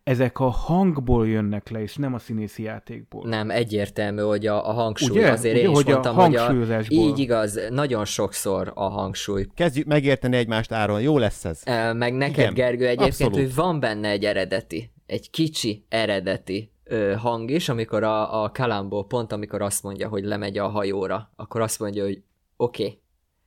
[0.09, 3.29] ezek a hangból jönnek le, és nem a színészi játékból.
[3.29, 5.19] Nem, egyértelmű, hogy a, a hangsúly.
[5.19, 5.31] Ugye?
[5.31, 6.99] Azért Ugye, én is hogy a mondtam, hogy a, hangsúlyozásból.
[6.99, 9.47] így igaz, nagyon sokszor a hangsúly.
[9.55, 11.63] Kezdjük megérteni egymást, Áron, jó lesz ez.
[11.67, 13.35] Ö, Meg neked, Igen, Gergő, egyébként, abszolút.
[13.35, 19.05] hogy van benne egy eredeti, egy kicsi eredeti ö, hang is, amikor a, a Kalambó
[19.05, 22.23] pont, amikor azt mondja, hogy lemegy a hajóra, akkor azt mondja, hogy
[22.57, 22.83] oké.
[22.83, 23.01] Okay.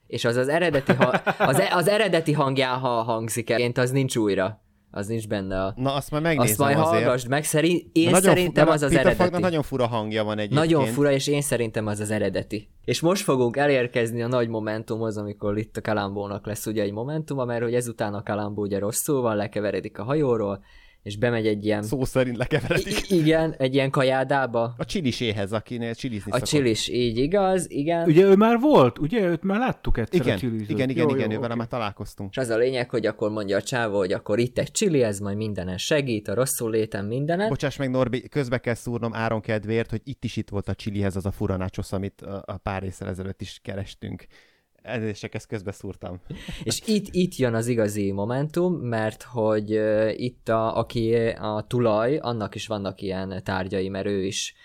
[0.07, 4.16] És az az eredeti, ha, az, e- az eredeti hangján, ha hangzik el, az nincs
[4.16, 4.62] újra.
[4.94, 5.74] Az nincs benne a...
[5.76, 7.04] Na, azt majd Azt megnézem majd azért.
[7.04, 9.42] hallgassd meg, szerint, én Nagyon fu- szerintem de az az Peter eredeti.
[9.42, 10.60] Nagyon fura hangja van egyébként.
[10.60, 12.70] Nagyon fura, és én szerintem az az eredeti.
[12.86, 17.46] És most fogunk elérkezni a nagy momentumhoz, amikor itt a Kalambónak lesz ugye egy momentuma,
[17.46, 20.64] mert hogy ezután a Kalambó ugye rosszul van, lekeveredik a hajóról,
[21.04, 21.84] és bemegy egy ilyen...
[21.84, 23.10] Szó szerint lekeveredik.
[23.12, 24.74] I- igen, egy ilyen kajádába.
[24.78, 26.49] A csiliséhez, akinél csilizni A szokott.
[26.49, 28.08] csilis, így igaz, igen.
[28.08, 29.26] Ugye ő már volt, ugye?
[29.26, 30.76] Őt már láttuk egyszer Igen, a Chili's-ön.
[30.76, 31.58] igen, igen, Jó, igen, jó, ő vele oké.
[31.58, 32.30] már találkoztunk.
[32.32, 35.20] És az a lényeg, hogy akkor mondja a csávó, hogy akkor itt egy csili, ez
[35.20, 37.49] majd mindenen segít, a rosszul léten mindenen.
[37.49, 41.16] Bocsáss meg, Norbi, közbe kell szúrnom Áron kedvéért, hogy itt is itt volt a csilihez
[41.16, 44.26] az a furanácsos, amit a, a pár részsel ezelőtt is kerestünk.
[44.82, 46.20] Ezért csak ezt közbe szúrtam.
[46.64, 52.18] És itt, itt jön az igazi momentum, mert hogy uh, itt a, aki a tulaj,
[52.18, 54.56] annak is vannak ilyen tárgyai, mert ő is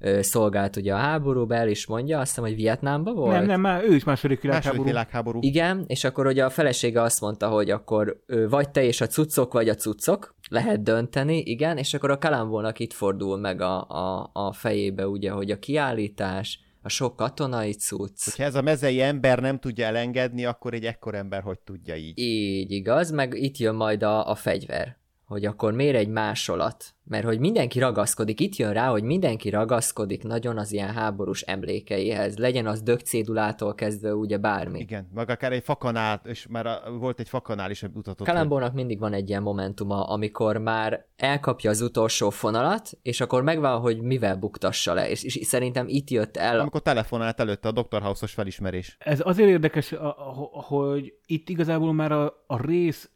[0.00, 3.32] uh, szolgált ugye a háborúba, el is mondja, azt hiszem, hogy Vietnámban volt.
[3.32, 4.84] Nem, nem, már ő is második Második világháború.
[4.84, 5.38] világháború.
[5.42, 9.52] Igen, és akkor ugye a felesége azt mondta, hogy akkor vagy te és a cuccok,
[9.52, 14.30] vagy a cuccok, lehet dönteni, igen, és akkor a Kalambónak itt fordul meg a, a,
[14.32, 19.38] a fejébe ugye, hogy a kiállítás, a sok katonai cucc, Hogyha ez a mezei ember
[19.38, 22.18] nem tudja elengedni, akkor egy ekkor ember hogy tudja így?
[22.18, 24.96] Így igaz, meg itt jön majd a, a fegyver,
[25.26, 26.84] hogy akkor miért egy másolat?
[27.06, 32.36] Mert hogy mindenki ragaszkodik, itt jön rá, hogy mindenki ragaszkodik nagyon az ilyen háborús emlékeihez,
[32.36, 34.78] legyen az dögcédulától kezdve ugye bármi.
[34.80, 38.18] Igen, meg akár egy fakanál, és már a, volt egy fakanál is, amit mutatott.
[38.18, 43.42] hogy- Kalambónak mindig van egy ilyen momentuma, amikor már elkapja az utolsó fonalat, és akkor
[43.42, 47.72] megvan, hogy mivel buktassa le, és, és szerintem itt jött el Amikor telefonált előtte a
[47.72, 48.02] Dr.
[48.02, 48.96] House-os felismerés.
[48.98, 53.08] Ez azért érdekes, a- a- hogy itt igazából már a, a rész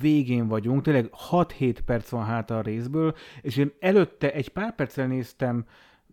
[0.00, 5.06] végén vagyunk, tényleg 6-7 perc van hátra a részből, és én előtte egy pár perccel
[5.06, 5.64] néztem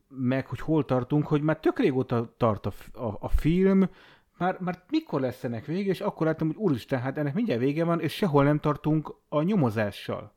[0.07, 3.89] meg, hogy hol tartunk, hogy már tök régóta tart a, a, a film,
[4.37, 7.83] már, már mikor lesz ennek vége, és akkor láttam, hogy úristen, hát ennek mindjárt vége
[7.83, 10.33] van, és sehol nem tartunk a nyomozással.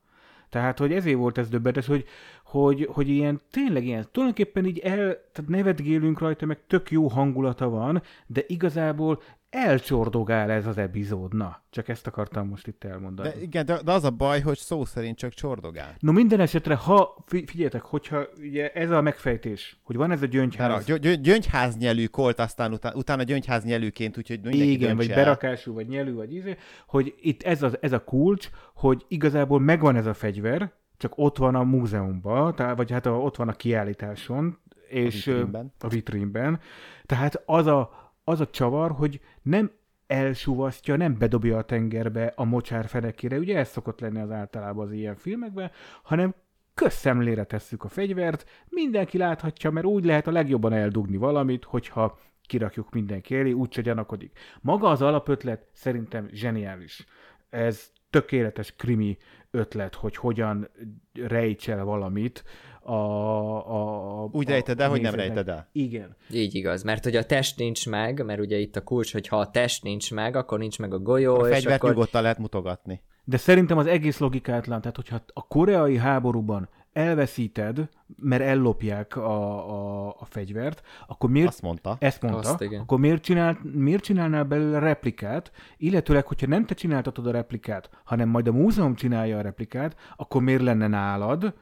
[0.49, 2.05] Tehát, hogy ezért volt ez döbbenetes, hogy,
[2.43, 4.97] hogy, hogy ilyen, tényleg ilyen, tulajdonképpen így el,
[5.31, 11.33] tehát nevetgélünk rajta, meg tök jó hangulata van, de igazából elcsordogál ez az epizód.
[11.33, 13.29] Na, csak ezt akartam most itt elmondani.
[13.29, 15.95] De igen, de, de az a baj, hogy szó szerint csak csordogál.
[15.99, 20.25] No minden esetre, ha, fi- figyeljetek, hogyha ugye ez a megfejtés, hogy van ez a
[20.25, 25.09] gyöngyház, Mert a gy- gy- gyöngyháznyelű kolt, aztán utána, utána gyöngyháznyelűként, úgyhogy mindenki igen, vagy
[25.09, 25.15] el.
[25.15, 29.95] berakású, vagy nyelő, vagy izé, hogy itt ez, az, ez a kulcs, hogy igazából megvan
[29.95, 33.53] ez a fegyver, csak ott van a múzeumban, tehát, vagy hát a, ott van a
[33.53, 35.73] kiállításon, és ö, vitrínben.
[35.79, 36.59] a vitrínben.
[37.05, 39.71] Tehát az a, az a csavar, hogy nem
[40.07, 44.91] elsúvasztja, nem bedobja a tengerbe a mocsár fenekére, ugye ez szokott lenni az általában az
[44.91, 45.71] ilyen filmekben,
[46.03, 46.35] hanem
[46.73, 52.91] közszemlére tesszük a fegyvert, mindenki láthatja, mert úgy lehet a legjobban eldugni valamit, hogyha kirakjuk
[52.91, 54.39] mindenki elé, úgyse gyanakodik.
[54.61, 57.05] Maga az alapötlet szerintem zseniális.
[57.49, 59.17] Ez tökéletes krimi
[59.51, 60.69] ötlet, hogy hogyan
[61.13, 62.43] rejtsel valamit
[62.81, 65.69] a, a, a Úgy rejted el, hogy nem rejted el.
[65.71, 66.15] Igen.
[66.31, 69.39] Így igaz, mert hogy a test nincs meg, mert ugye itt a kulcs, hogy ha
[69.39, 71.89] a test nincs meg, akkor nincs meg a golyó, A és fegyvert akkor...
[71.89, 73.01] nyugodtan lehet mutogatni.
[73.23, 76.69] De szerintem az egész logikátlan, tehát hogyha a koreai háborúban
[76.99, 81.95] elveszíted, mert ellopják a, a, a fegyvert, akkor miért Azt mondta.
[81.99, 82.49] Ezt mondta.
[82.49, 82.81] Azt, igen.
[82.81, 88.29] akkor miért, csinált, miért csinálnál belőle replikát, illetőleg, hogyha nem te csináltatod a replikát, hanem
[88.29, 91.53] majd a múzeum csinálja a replikát, akkor miért lenne nálad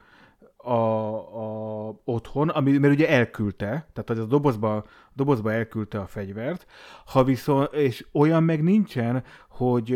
[0.56, 4.84] a, a otthon, ami, mert ugye elküldte, tehát az a dobozba,
[5.14, 6.66] dobozba elküldte a fegyvert,
[7.06, 9.86] ha viszont, és olyan meg nincsen, hogy,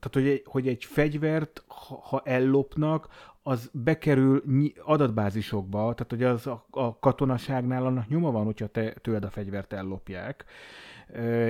[0.00, 3.08] tehát, hogy, egy, hogy egy fegyvert, ha, ha ellopnak,
[3.50, 4.42] az bekerül
[4.84, 9.72] adatbázisokba, tehát hogy az a, a katonaságnál annak nyoma van, hogyha te, tőled a fegyvert
[9.72, 10.44] ellopják.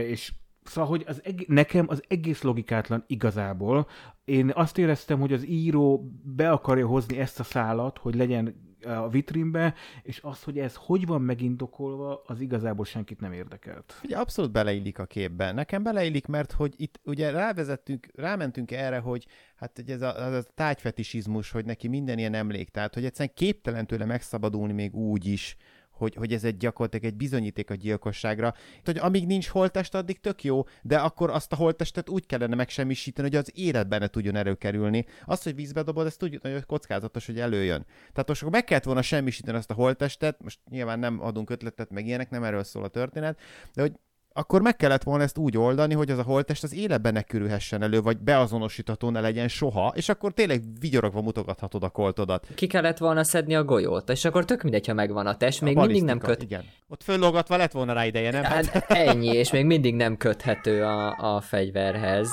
[0.07, 0.33] És
[0.63, 3.87] Szóval, hogy az eg- nekem az egész logikátlan igazából.
[4.25, 9.09] Én azt éreztem, hogy az író be akarja hozni ezt a szálat, hogy legyen a
[9.09, 14.01] vitrínbe, és az, hogy ez hogy van megindokolva, az igazából senkit nem érdekelt.
[14.05, 15.53] Ugye abszolút beleillik a képbe.
[15.53, 19.27] Nekem beleillik, mert hogy itt ugye rávezettünk, rámentünk erre, hogy
[19.57, 23.35] hát ugye ez a, az a tájfetisizmus, hogy neki minden ilyen emlék, tehát hogy egyszerűen
[23.35, 25.57] képtelen tőle megszabadulni még úgy is,
[26.01, 28.55] hogy, hogy ez egy gyakorlatilag egy bizonyíték a gyilkosságra.
[28.85, 33.29] Hogy amíg nincs holttest, addig tök jó, de akkor azt a holttestet úgy kellene megsemmisíteni,
[33.29, 35.07] hogy az életben ne tudjon előkerülni.
[35.25, 37.87] Azt, hogy vízbe dobod, ez tudjuk, hogy kockázatos, hogy előjön.
[38.13, 41.91] Tehát most akkor meg kellett volna semmisíteni azt a holttestet, most nyilván nem adunk ötletet,
[41.91, 43.41] meg ilyenek, nem erről szól a történet,
[43.75, 43.93] de hogy
[44.33, 47.83] akkor meg kellett volna ezt úgy oldani, hogy az a holttest az életben ne kerülhessen
[47.83, 52.47] elő, vagy beazonosítható ne legyen soha, és akkor tényleg vigyorogva mutogathatod a koltodat.
[52.55, 55.77] Ki kellett volna szedni a golyót, és akkor tök mindegy, ha megvan a test, még
[55.77, 56.43] A mindig nem köt...
[56.43, 56.65] Igen.
[56.89, 58.43] Ott föllogatva lett volna rá ideje, nem?
[58.43, 58.75] Hát
[59.09, 62.31] ennyi, és még mindig nem köthető a, a fegyverhez.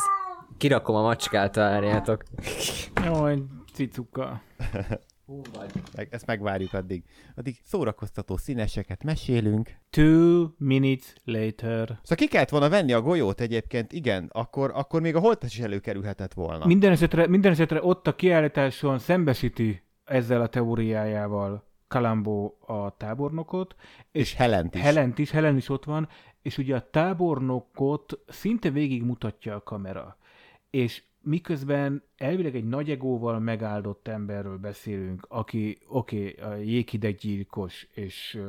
[0.57, 2.23] Kirakom a macskát, várjátok.
[3.03, 3.37] Jaj,
[3.73, 4.41] cicuka.
[5.95, 7.03] Meg, ezt megvárjuk addig.
[7.35, 9.71] Addig szórakoztató színeseket mesélünk.
[9.89, 11.87] Two minutes later.
[11.87, 15.59] Szóval ki kellett volna venni a golyót egyébként, igen, akkor, akkor még a holttest is
[15.59, 16.65] előkerülhetett volna.
[16.65, 23.75] Minden esetre, minden esetre ott a kiállításon szembesíti ezzel a teóriájával Kalambó a tábornokot,
[24.11, 24.81] és Helent is.
[24.81, 26.09] Helent is, Helen is ott van,
[26.41, 30.17] és ugye a tábornokot szinte végig mutatja a kamera.
[30.69, 38.39] És miközben elvileg egy nagy egóval megáldott emberről beszélünk, aki, oké, okay, a jégideggyilkos és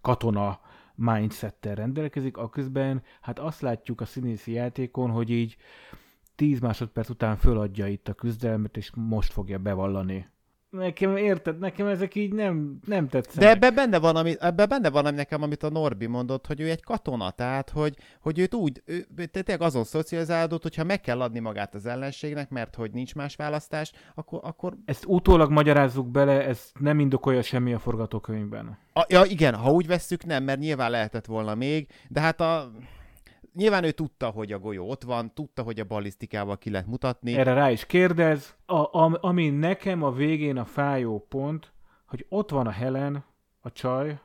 [0.00, 0.60] katona
[0.94, 5.56] mindsettel rendelkezik, aközben hát azt látjuk a színészi játékon, hogy így
[6.34, 10.28] 10 másodperc után föladja itt a küzdelmet, és most fogja bevallani.
[10.76, 13.44] Nekem, érted, nekem ezek így nem, nem tetszenek.
[13.44, 16.60] De ebben benne van, ami, ebben benne van ami nekem, amit a Norbi mondott, hogy
[16.60, 21.20] ő egy katona, tehát, hogy, hogy őt úgy, ő tényleg azon szocializálódott, hogyha meg kell
[21.20, 26.46] adni magát az ellenségnek, mert hogy nincs más választás, akkor, akkor Ezt utólag magyarázzuk bele,
[26.46, 28.78] ez nem indokolja semmi a forgatókönyvben.
[28.92, 32.70] a, ja igen, ha úgy vesszük, nem, mert nyilván lehetett volna még, de hát a,
[33.56, 37.34] nyilván ő tudta, hogy a golyó ott van, tudta, hogy a balisztikával ki lehet mutatni.
[37.34, 38.56] Erre rá is kérdez.
[38.66, 41.72] A, a, ami nekem a végén a fájó pont,
[42.06, 43.24] hogy ott van a Helen,
[43.60, 44.18] a csaj,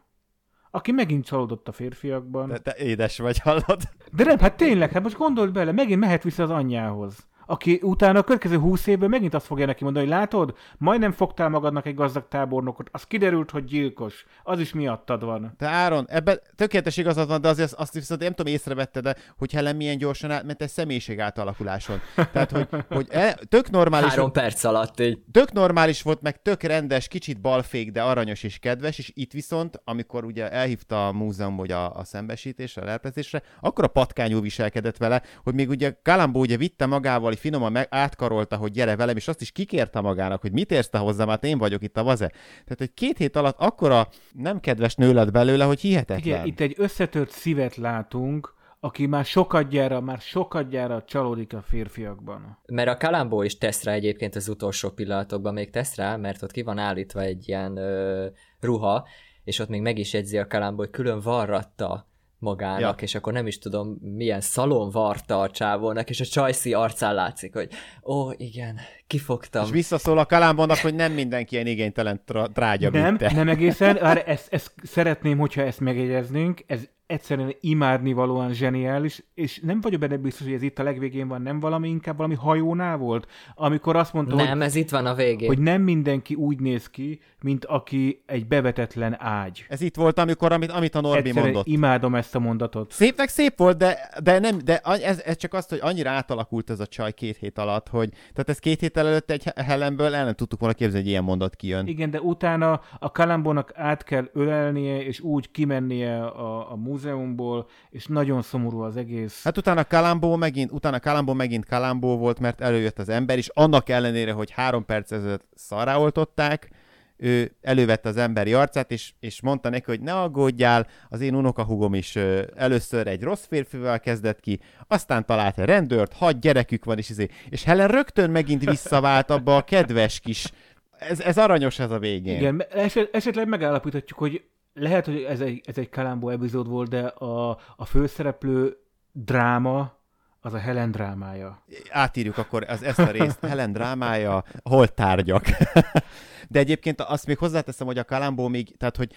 [0.72, 2.48] aki megint csalódott a férfiakban.
[2.48, 3.82] De, te édes vagy, hallod?
[4.12, 7.28] de nem, hát tényleg, hát most gondold bele, megint mehet vissza az anyjához.
[7.46, 11.50] Aki utána a következő húsz évben megint azt fogja neki mondani, hogy látod, majdnem fogtál
[11.50, 15.54] magadnak egy gazdag tábornokot, az kiderült, hogy gyilkos, az is miattad van.
[15.58, 19.52] Te Áron, ebben tökéletes igazad van, de azért azt viszont nem tudom észrevette, de hogy
[19.52, 22.00] Helen milyen gyorsan átment egy személyiség átalakuláson.
[22.34, 25.20] Tehát, hogy, hogy e, tök normális, Három perc alatt így.
[25.32, 29.82] tök normális volt, meg tök rendes, kicsit balfék, de aranyos és kedves, és itt viszont,
[29.84, 34.98] amikor ugye elhívta a múzeum, hogy a, a szembesítésre, a lerpezésre, akkor a patkányú viselkedett
[34.98, 39.28] vele, hogy még ugye Kalambó ugye vitte magával, finoman meg, átkarolta, hogy gyere velem, és
[39.28, 42.28] azt is kikérte magának, hogy mit érsz te hozzám, hát én vagyok itt a vaze.
[42.64, 46.40] Tehát, hogy két hét alatt akkora nem kedves nő lett belőle, hogy hihetetlen.
[46.40, 52.58] Ugye, itt egy összetört szívet látunk, aki már sokadjára, már sokadjára csalódik a férfiakban.
[52.66, 56.52] Mert a Kalambó is tesz rá egyébként az utolsó pillanatokban, még tesz rá, mert ott
[56.52, 58.28] ki van állítva egy ilyen ö,
[58.60, 59.08] ruha,
[59.44, 62.10] és ott még meg is jegyzi a Kalambó, hogy külön varratta
[62.42, 63.04] magának, ja.
[63.04, 67.54] és akkor nem is tudom, milyen szalon varta a csávónak, és a csajszi arcán látszik,
[67.54, 67.70] hogy
[68.04, 69.64] ó, igen, kifogtam.
[69.64, 72.22] És visszaszól a kalambonnak, hogy nem mindenki ilyen igénytelen
[72.54, 73.32] trágya, Nem, te.
[73.34, 73.98] nem egészen.
[73.98, 76.64] Ezt, ezt szeretném, hogyha ezt megjegyeznénk.
[76.68, 81.42] Ez egyszerűen imádnivalóan zseniális, és nem vagyok benne biztos, hogy ez itt a legvégén van,
[81.42, 85.14] nem valami, inkább valami hajónál volt, amikor azt mondta, nem, hogy, ez itt van a
[85.14, 85.48] végén.
[85.48, 89.66] hogy nem mindenki úgy néz ki, mint aki egy bevetetlen ágy.
[89.70, 91.68] Ez itt volt, amikor, amit, amit a Norbi Egyszerűen mondott.
[91.68, 92.92] imádom ezt a mondatot.
[92.92, 96.80] Szépnek szép volt, de, de, nem, de ez, ez, csak azt, hogy annyira átalakult ez
[96.80, 100.34] a csaj két hét alatt, hogy tehát ez két héttel előtt egy Helenből el nem
[100.34, 101.88] tudtuk volna képzelni, hogy ilyen mondat kijön.
[101.88, 108.06] Igen, de utána a Kalambónak át kell ölelnie, és úgy kimennie a, a múzeumból, és
[108.06, 109.44] nagyon szomorú az egész.
[109.44, 113.90] Hát utána Kalambó megint, utána Kalambó megint Kalambó volt, mert előjött az ember, és annak
[113.90, 116.70] ellenére, hogy három perc ezelőtt szarrá oltották,
[117.18, 121.94] ő elővette az emberi arcát, és, és mondta neki, hogy ne aggódjál, az én unokahugom
[121.94, 126.98] is ö, először egy rossz férfival kezdett ki, aztán talált egy rendőrt, hat gyerekük van,
[126.98, 130.52] és, izé, és Helen rögtön megint visszavált abba a kedves kis
[131.00, 132.38] ez, ez aranyos ez a végén.
[132.38, 134.44] Igen, eset, esetleg megállapíthatjuk, hogy
[134.74, 138.78] lehet, hogy ez egy, ez egy Kalambó epizód volt, de a, a főszereplő
[139.12, 140.00] dráma
[140.40, 141.64] az a Helen drámája.
[141.90, 143.46] Átírjuk akkor az, ezt a részt.
[143.46, 145.46] Helen drámája, hol tárgyak.
[146.50, 149.14] De egyébként azt még hozzáteszem, hogy a Kalambó még, tehát hogy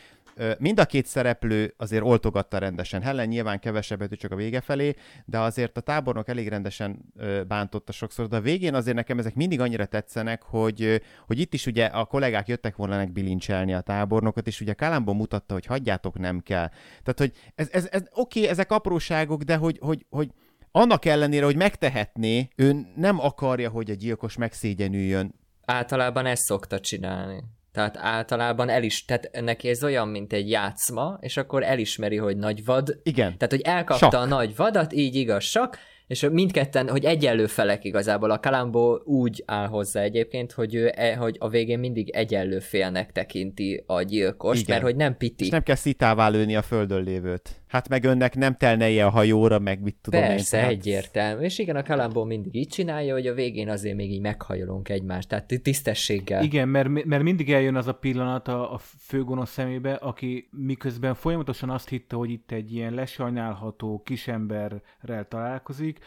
[0.59, 3.03] mind a két szereplő azért oltogatta rendesen.
[3.03, 7.12] Helen nyilván kevesebbet, csak a vége felé, de azért a tábornok elég rendesen
[7.49, 11.66] bántotta sokszor, de a végén azért nekem ezek mindig annyira tetszenek, hogy, hogy itt is
[11.66, 16.41] ugye a kollégák jöttek volna bilincselni a tábornokot, és ugye Kalambó mutatta, hogy hagyjátok, nem
[16.41, 16.68] kell.
[17.03, 20.30] Tehát, hogy ez, ez, ez oké, ezek apróságok, de hogy, hogy, hogy
[20.70, 25.35] annak ellenére, hogy megtehetné, ő nem akarja, hogy a gyilkos megszégyenüljön.
[25.64, 27.43] Általában ezt szokta csinálni.
[27.75, 32.37] Tehát általában el is, tehát neki ez olyan, mint egy játszma, és akkor elismeri, hogy
[32.37, 32.99] nagy vad.
[33.03, 33.39] Igen.
[33.39, 34.20] Tehát, hogy elkapta Sak.
[34.20, 38.31] a nagy vadat, így igaz, sak, és mindketten, hogy egyenlő felek igazából.
[38.31, 43.12] A Kalambó úgy áll hozzá egyébként, hogy, ő, e, hogy a végén mindig egyenlő félnek
[43.12, 44.75] tekinti a gyilkost, Igen.
[44.75, 45.45] mert hogy nem piti.
[45.45, 47.51] És nem kell szitává lőni a földön lévőt.
[47.75, 50.62] Hát meg önnek nem telneje a hajóra, meg mit tudom Persze, én.
[50.62, 51.45] hát- egyértelmű.
[51.45, 55.29] És igen, a Kalambó mindig így csinálja, hogy a végén azért még így meghajolunk egymást,
[55.29, 56.43] tehát tisztességgel.
[56.43, 61.70] Igen, mert, mert mindig eljön az a pillanat a, a főgonosz szemébe, aki miközben folyamatosan
[61.70, 65.99] azt hitte, hogy itt egy ilyen lesajnálható kisemberrel találkozik,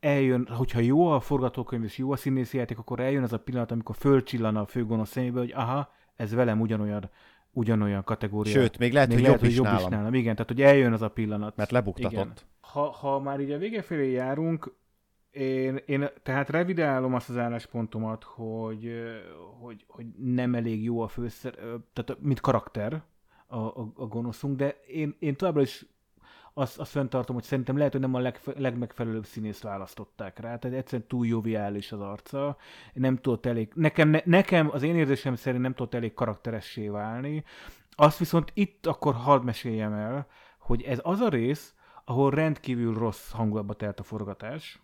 [0.00, 3.70] eljön, hogyha jó a forgatókönyv és jó a színészi játék, akkor eljön az a pillanat,
[3.70, 7.10] amikor fölcsillan a főgonosz szemébe, hogy aha, ez velem ugyanolyan,
[7.58, 8.52] ugyanolyan kategória.
[8.52, 10.14] Sőt, még lehet, még hogy lehet, jobb hogy is jobb is nálam.
[10.14, 11.56] Igen, tehát hogy eljön az a pillanat.
[11.56, 12.12] Mert lebuktatott.
[12.12, 12.32] Igen.
[12.60, 14.74] Ha, ha már így a vége felé járunk,
[15.30, 18.92] én, én tehát revidálom azt az álláspontomat, hogy,
[19.60, 21.54] hogy, hogy nem elég jó a főszer,
[21.92, 23.02] tehát mint karakter
[23.46, 25.86] a, a, a gonoszunk, de én, én továbbra is
[26.58, 30.76] azt, azt fenntartom, hogy szerintem lehet, hogy nem a leg, legmegfelelőbb színészt választották rá, tehát
[30.76, 32.56] egyszerűen túl joviális az arca,
[32.92, 37.44] nem tudott elég, nekem, ne, nekem az én érzésem szerint nem tudott elég karakteressé válni,
[37.90, 40.26] azt viszont itt akkor hadd meséljem el,
[40.58, 44.80] hogy ez az a rész, ahol rendkívül rossz hangulatba telt a forgatás,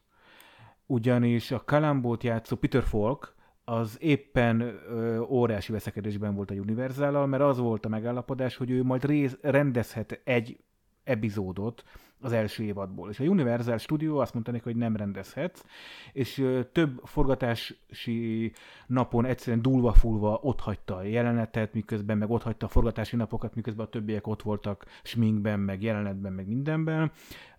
[0.87, 7.43] ugyanis a Kalambót játszó Peter Falk az éppen ö, óriási veszekedésben volt a univerzál mert
[7.43, 10.59] az volt a megállapodás, hogy ő majd rész, rendezhet egy
[11.05, 11.85] epizódot
[12.21, 13.11] az első évadból.
[13.11, 15.65] És a Universal Studio azt mondta neki, hogy nem rendezhetsz,
[16.13, 18.53] és több forgatási
[18.87, 23.87] napon egyszerűen dulva-fulva ott hagyta a jelenetet, miközben meg ott hagyta a forgatási napokat, miközben
[23.87, 27.13] a többiek ott voltak sminkben, meg jelenetben, meg mindenben.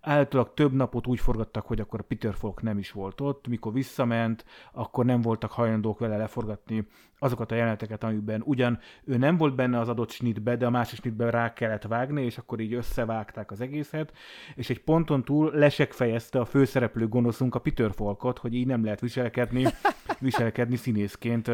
[0.07, 3.73] Általában több napot úgy forgattak, hogy akkor a Peter Falk nem is volt ott, mikor
[3.73, 6.87] visszament, akkor nem voltak hajlandók vele leforgatni
[7.19, 10.99] azokat a jeleneteket, amiben ugyan ő nem volt benne az adott snitbe, de a másik
[10.99, 14.13] snitbe rá kellett vágni, és akkor így összevágták az egészet,
[14.55, 18.83] és egy ponton túl lesek fejezte a főszereplő gonoszunk a Peter Falkot, hogy így nem
[18.83, 19.65] lehet viselkedni,
[20.19, 21.51] viselkedni színészként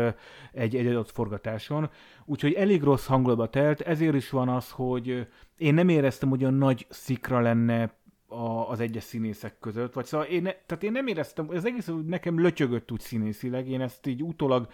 [0.51, 1.89] egy, egy adott forgatáson.
[2.25, 5.27] Úgyhogy elég rossz hangulatba telt, ezért is van az, hogy
[5.57, 7.99] én nem éreztem, hogy olyan nagy szikra lenne
[8.31, 12.39] a, az egyes színészek között, vagy szóval én, tehát én nem éreztem, ez egész nekem
[12.39, 14.67] lötyögött úgy színészileg, én ezt így utólag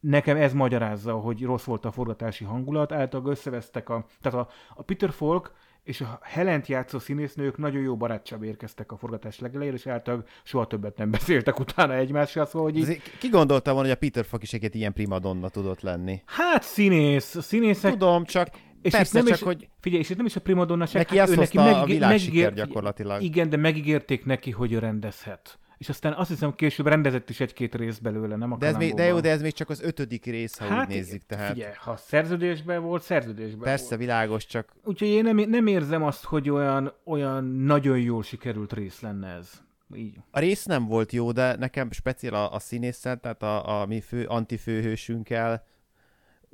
[0.00, 4.82] nekem ez magyarázza, hogy rossz volt a forgatási hangulat, általában összevesztek a, tehát a, a
[4.82, 5.52] Peter Falk
[5.82, 10.66] és a Helent játszó színésznők nagyon jó barátságba érkeztek a forgatás legelejére, és általában soha
[10.66, 13.02] többet nem beszéltek utána egymással, szóval, hogy így...
[13.18, 16.22] Ki gondolta volna, hogy a Peter Falk is egy ilyen primadonna tudott lenni?
[16.26, 17.90] Hát színész, színészek...
[17.90, 18.48] Tudom, csak
[18.82, 21.02] És Persze, itt nem csak is, hogy Figyelj, és itt nem is a primadonnaság.
[21.02, 23.22] Neki azt hozta a világsiker gyakorlatilag.
[23.22, 25.58] Igen, de megígérték neki, hogy ő rendezhet.
[25.80, 28.94] És aztán azt hiszem később rendezett is egy-két rész belőle, nem a de ez, még,
[28.94, 31.22] de jó, de ez még csak az ötödik rész, ha hát, úgy nézzük.
[31.26, 34.00] Tehát Figyelj, ha szerződésben volt, szerződésben persze volt.
[34.00, 39.00] világos, csak Úgyhogy én nem, nem érzem azt, hogy olyan, olyan nagyon jól sikerült rész
[39.00, 39.62] lenne ez.
[39.94, 40.16] Így.
[40.30, 44.00] a rész nem volt jó, de nekem speciál a, a színésszel, tehát a, a mi
[44.00, 45.66] fő, antifőhősünkkel,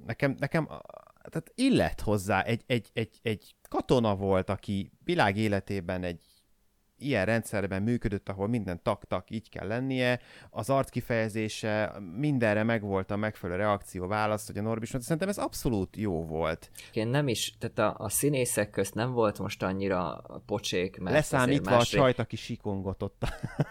[0.07, 0.69] nekem, nekem
[1.29, 6.21] tehát illet hozzá, egy, egy, egy, egy katona volt, aki világ életében egy
[6.99, 10.21] ilyen rendszerben működött, ahol minden tak-tak így kell lennie,
[10.51, 15.97] az arckifejezése, mindenre megvolt a megfelelő reakció, válasz, hogy a Norbis mondta, szerintem ez abszolút
[15.97, 16.71] jó volt.
[16.93, 21.71] Én nem is, tehát a, a színészek közt nem volt most annyira pocsék, mert Leszámítva
[21.71, 23.23] a másré- csajt, aki sikongott ott.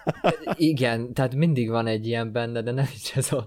[0.55, 3.45] Igen, tehát mindig van egy ilyen benne, de nem is ez a,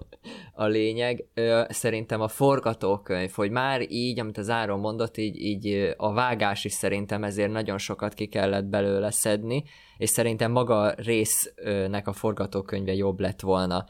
[0.53, 1.25] a lényeg.
[1.69, 6.73] Szerintem a forgatókönyv, hogy már így, amit az Áron mondott, így, így a vágás is
[6.73, 9.63] szerintem ezért nagyon sokat ki kellett belőle szedni,
[9.97, 13.85] és szerintem maga a résznek a forgatókönyve jobb lett volna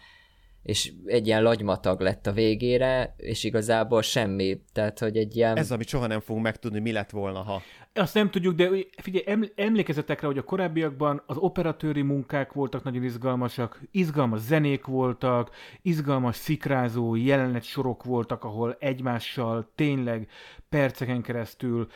[0.64, 5.58] és egy ilyen lagymatag lett a végére, és igazából semmi, tehát hogy egy ilyen...
[5.58, 7.62] Ez, amit soha nem fogunk megtudni, mi lett volna, ha.
[7.94, 8.70] Azt nem tudjuk, de
[9.02, 14.86] figyelj, eml- emlékezetek rá, hogy a korábbiakban az operatőri munkák voltak nagyon izgalmasak, izgalmas zenék
[14.86, 15.50] voltak,
[15.82, 20.30] izgalmas szikrázó jelenet sorok voltak, ahol egymással tényleg
[20.70, 21.88] perceken keresztül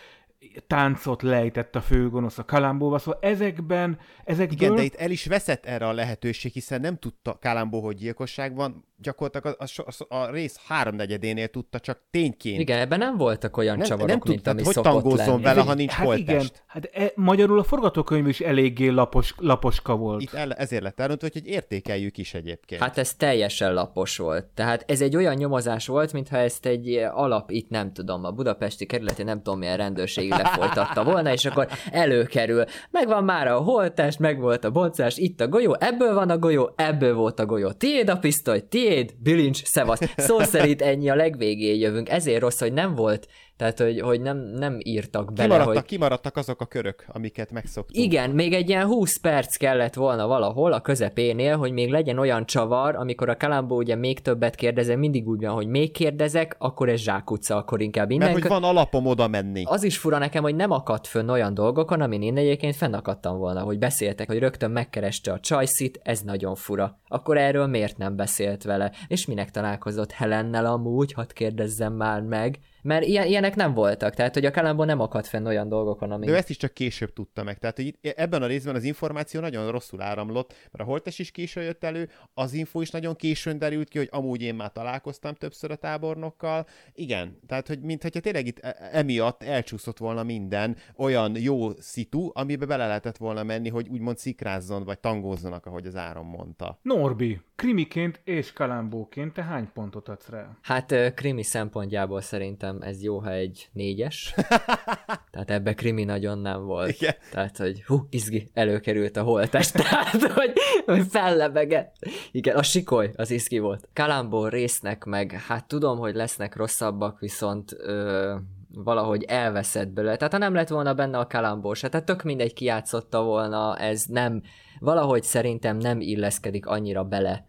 [0.68, 4.58] táncot lejtett a főgonosz a kalambóval, szóval ezekben, ezekből...
[4.58, 8.56] Igen, de itt el is veszett erre a lehetőség, hiszen nem tudta Kálámbó, hogy gyilkosság
[8.56, 9.66] van, gyakorlatilag a,
[10.08, 12.60] a, a, rész háromnegyedénél tudta csak tényként.
[12.60, 15.42] Igen, ebben nem voltak olyan nem, csavarok, nem mint tudta, ami hogy szokott tangózzon lenni.
[15.42, 16.64] vele, ha nincs hát igen, holttest.
[16.68, 20.22] hát e, magyarul a forgatókönyv is eléggé lapos, laposka volt.
[20.22, 22.82] Itt el, ezért lett elrontva, hogy értékeljük is egyébként.
[22.82, 24.46] Hát ez teljesen lapos volt.
[24.46, 28.86] Tehát ez egy olyan nyomozás volt, mintha ezt egy alap, itt nem tudom, a budapesti
[28.86, 32.64] kerületi nem tudom milyen rendőrség lefolytatta volna, és akkor előkerül.
[32.92, 36.74] Megvan már a holtest, meg volt a boncás, itt a golyó, ebből van a golyó,
[36.76, 37.72] ebből volt a golyó.
[37.72, 40.00] Tiéd a pisztoly, tiéd, bilincs, szevasz.
[40.18, 42.10] Szó szerint ennyi a legvégén jövünk.
[42.10, 43.28] Ezért rossz, hogy nem volt,
[43.58, 48.06] tehát hogy, hogy nem, nem írtak bele, kimaradtak, hogy kimaradtak azok a körök, amiket megszoktunk.
[48.06, 52.46] igen, még egy ilyen 20 perc kellett volna valahol a közepénél, hogy még legyen olyan
[52.46, 56.90] csavar, amikor a Kalambó ugye még többet kérdezem, mindig úgy van, hogy még kérdezek, akkor
[56.90, 58.32] ez zsákutca, akkor inkább innen.
[58.32, 59.64] Mert hogy van alapom oda menni.
[59.66, 63.62] Az is fura nekem, hogy nem akadt fönn olyan dolgokon, amin én egyébként fennakadtam volna,
[63.62, 67.00] hogy beszéltek, hogy rögtön megkereste a csajszit, ez nagyon fura.
[67.08, 68.92] Akkor erről miért nem beszélt vele?
[69.08, 72.60] És minek találkozott Helennel amúgy, hadd kérdezzem már meg.
[72.84, 76.30] Mert ilyen, ilyenek nem voltak, tehát hogy a Kalambó nem akadt fenn olyan dolgokon, amik...
[76.30, 77.58] De ő ezt is csak később tudta meg.
[77.58, 81.32] Tehát hogy itt, ebben a részben az információ nagyon rosszul áramlott, mert a holtes is
[81.32, 85.34] későn jött elő, az info is nagyon későn derült ki, hogy amúgy én már találkoztam
[85.34, 86.66] többször a tábornokkal.
[86.94, 92.68] Igen, tehát hogy mintha tényleg itt e- emiatt elcsúszott volna minden olyan jó szitu, amiben
[92.68, 96.80] bele lehetett volna menni, hogy úgymond szikrázzon, vagy tangózzanak, ahogy az Áron mondta.
[96.82, 100.58] Norbi, krimiként és kalambóként te hány pontot adsz rá?
[100.62, 104.34] Hát krimi szempontjából szerintem ez jó, ha egy négyes.
[105.32, 106.90] Tehát ebbe krimi nagyon nem volt.
[106.90, 107.16] Igen.
[107.32, 109.74] Tehát, hogy hú, izgi, előkerült a holtest.
[109.84, 110.54] Tehát, hogy,
[110.86, 111.96] hogy fellebegett.
[112.32, 113.90] Igen, a sikoly az izgi volt.
[113.94, 118.36] Kalambó résznek meg, hát tudom, hogy lesznek rosszabbak, viszont ö,
[118.74, 120.16] valahogy elveszett belőle.
[120.16, 124.04] Tehát ha nem lett volna benne a kalambó se, tehát tök mindegy kijátszotta volna, ez
[124.06, 124.42] nem,
[124.80, 127.48] valahogy szerintem nem illeszkedik annyira bele.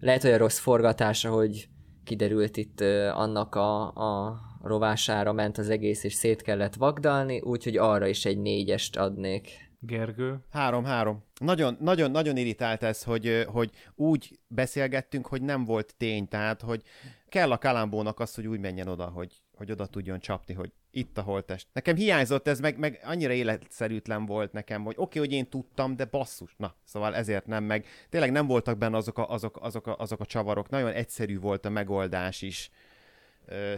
[0.00, 1.68] Lehet, hogy a rossz forgatása, hogy
[2.06, 2.80] kiderült itt
[3.12, 8.38] annak a, a rovására ment az egész, és szét kellett vagdalni, úgyhogy arra is egy
[8.38, 9.64] négyest adnék.
[9.80, 10.38] Gergő?
[10.50, 11.24] Három-három.
[11.40, 16.82] Nagyon, nagyon, nagyon irritált ez, hogy, hogy úgy beszélgettünk, hogy nem volt tény, tehát, hogy
[17.28, 21.18] kell a kalambónak az, hogy úgy menjen oda, hogy, hogy oda tudjon csapni, hogy itt
[21.18, 21.66] a holtest.
[21.72, 25.96] Nekem hiányzott ez, meg, meg annyira életszerűtlen volt nekem, hogy oké, okay, hogy én tudtam,
[25.96, 26.54] de basszus.
[26.56, 30.20] Na, szóval ezért nem, meg tényleg nem voltak benne azok a, azok, azok, a, azok
[30.20, 30.68] a csavarok.
[30.68, 32.70] Nagyon egyszerű volt a megoldás is.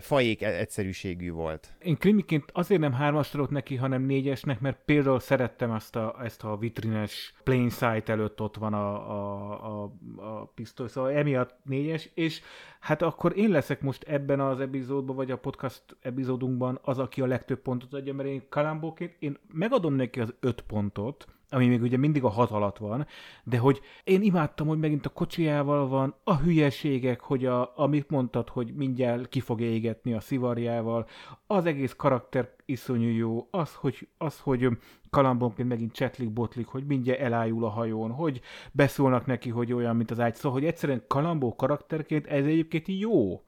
[0.01, 1.73] Fajék e- egyszerűségű volt.
[1.83, 6.45] Én krimiként azért nem hármas adok neki, hanem négyesnek, mert például szerettem ezt a, ezt
[6.45, 12.11] a vitrines plain sight előtt ott van a, a, a, a pisztoly, szóval emiatt négyes,
[12.15, 12.41] és
[12.81, 17.27] hát akkor én leszek most ebben az epizódban, vagy a podcast epizódunkban az, aki a
[17.27, 21.97] legtöbb pontot adja, mert én kalambóként, én megadom neki az öt pontot, ami még ugye
[21.97, 23.07] mindig a hat alatt van,
[23.45, 28.49] de hogy én imádtam, hogy megint a kocsijával van, a hülyeségek, hogy a, amit mondtad,
[28.49, 31.07] hogy mindjárt ki fog égetni a szivarjával,
[31.47, 34.69] az egész karakter iszonyú jó, az, hogy, az, hogy
[35.11, 38.41] kalambonként megint csetlik, botlik, hogy mindjárt elájul a hajón, hogy
[38.73, 43.43] beszólnak neki, hogy olyan, mint az ágy, szóval, hogy egyszerűen kalambó karakterként ez egyébként jó.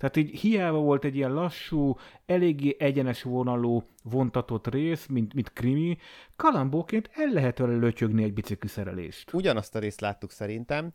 [0.00, 1.96] Tehát így hiába volt egy ilyen lassú,
[2.26, 5.96] eléggé egyenes vonalú, vontatott rész, mint, mint krimi,
[6.36, 9.32] kalambóként el lehet vele lötyögni egy bicikliszerelést.
[9.32, 10.92] Ugyanazt a részt láttuk szerintem,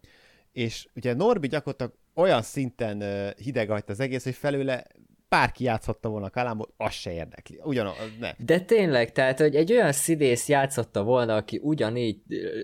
[0.51, 3.03] és ugye Norbi gyakorlatilag olyan szinten
[3.37, 4.85] hideg az egész, hogy felőle
[5.29, 7.59] bárki játszhatta volna a Kalambot, az se érdekli.
[7.63, 8.31] Ugyanaz, ne.
[8.37, 12.21] De tényleg, tehát, hogy egy olyan szidész játszotta volna, aki ugyanígy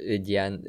[0.08, 0.68] egy ilyen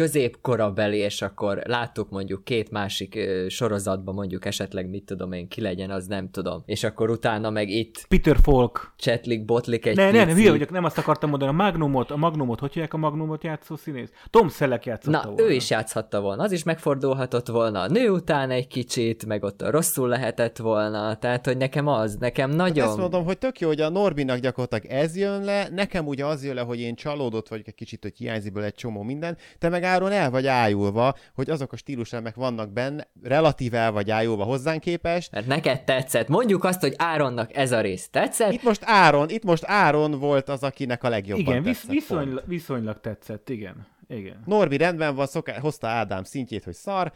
[0.00, 5.60] középkorabeli, és akkor láttuk mondjuk két másik ö, sorozatban mondjuk esetleg mit tudom én, ki
[5.60, 6.62] legyen, az nem tudom.
[6.66, 8.94] És akkor utána meg itt Peter Falk.
[8.98, 10.16] csetlik, botlik egy Ne, pici.
[10.18, 11.50] ne, ne, hülye vagyok, nem azt akartam mondani.
[11.50, 14.10] A Magnumot, a Magnumot, hogy hívják a Magnumot játszó színész?
[14.30, 15.42] Tom Selleck játszotta Na, volna.
[15.42, 19.62] ő is játszhatta volna, az is megfordulhatott volna a nő után egy kicsit, meg ott
[19.70, 22.86] rosszul lehetett volna, tehát, hogy nekem az, nekem nagyon...
[22.88, 26.44] Ezt mondom, hogy tök jó, hogy a Norbinak gyakorlatilag ez jön le, nekem ugye az
[26.44, 29.82] jön le, hogy én csalódott vagyok egy kicsit, hogy hiányzik egy csomó minden, te meg
[29.90, 34.80] Áron el vagy ájulva, hogy azok a stíluselemek vannak benne, relatív el vagy ájulva hozzánk
[34.80, 35.32] képest.
[35.32, 36.28] Mert neked tetszett.
[36.28, 40.48] Mondjuk azt, hogy Áronnak ez a rész tetszett, Itt most Áron, itt most Áron volt
[40.48, 41.90] az, akinek a legjobban Igen, visz, tetszett.
[41.90, 43.86] viszonylag, viszonylag tetszett, igen.
[44.10, 44.42] Igen.
[44.46, 45.58] Norbi rendben van, szoká...
[45.60, 47.12] hozta Ádám szintjét, hogy szar.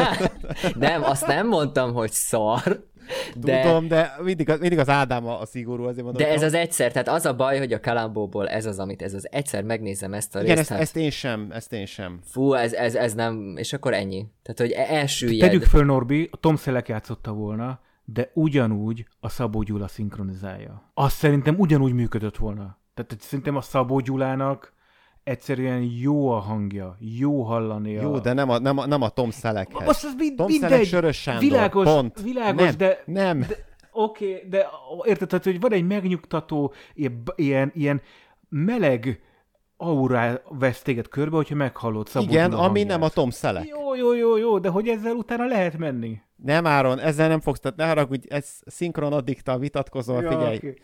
[0.74, 2.86] nem, azt nem mondtam, hogy szar,
[3.36, 6.22] de, Tudom, de mindig, az- mindig az Ádám a, a szigorú, azért mondom.
[6.22, 9.14] de ez az egyszer, tehát az a baj, hogy a Kalambóból ez az, amit ez
[9.14, 12.20] az egyszer megnézem ezt a Igen, részt, ezt, hát ezt én sem, ezt én sem.
[12.24, 14.26] fú, ez, ez, ez nem, és akkor ennyi.
[14.42, 15.48] Tehát, hogy e- elsüllyed.
[15.48, 20.90] Tegyük föl, Norbi, a Tom Selleck játszotta volna, de ugyanúgy a Szabó Gyula szinkronizálja.
[20.94, 22.78] Azt szerintem ugyanúgy működött volna.
[22.94, 24.72] Tehát szerintem a Szabó Gyulának
[25.28, 28.02] egyszerűen jó a hangja, jó hallani a...
[28.02, 29.86] Jó, de nem a, nem a, nem a Tom Selleckhez.
[29.86, 30.88] Most az mind, Tom Selleck, mindegy.
[30.88, 32.20] Sörös Sándor, világos, pont.
[32.20, 33.02] világos, nem, de...
[33.06, 34.66] Nem, de Oké, okay, de
[35.04, 36.72] érted, tehát, hogy van egy megnyugtató,
[37.34, 38.02] ilyen, ilyen,
[38.48, 39.22] meleg
[39.76, 42.86] aurá vesz téged körbe, hogyha meghallod Szabó igen, ami hangját.
[42.86, 43.68] nem a Tom Selleck.
[43.68, 46.20] Jó, jó, jó, jó, de hogy ezzel utána lehet menni.
[46.44, 50.74] Nem, Áron, ezzel nem fogsz, tehát ne haragudj, ez szinkron addiktal vitatkozol, Ja, figyelj, oké.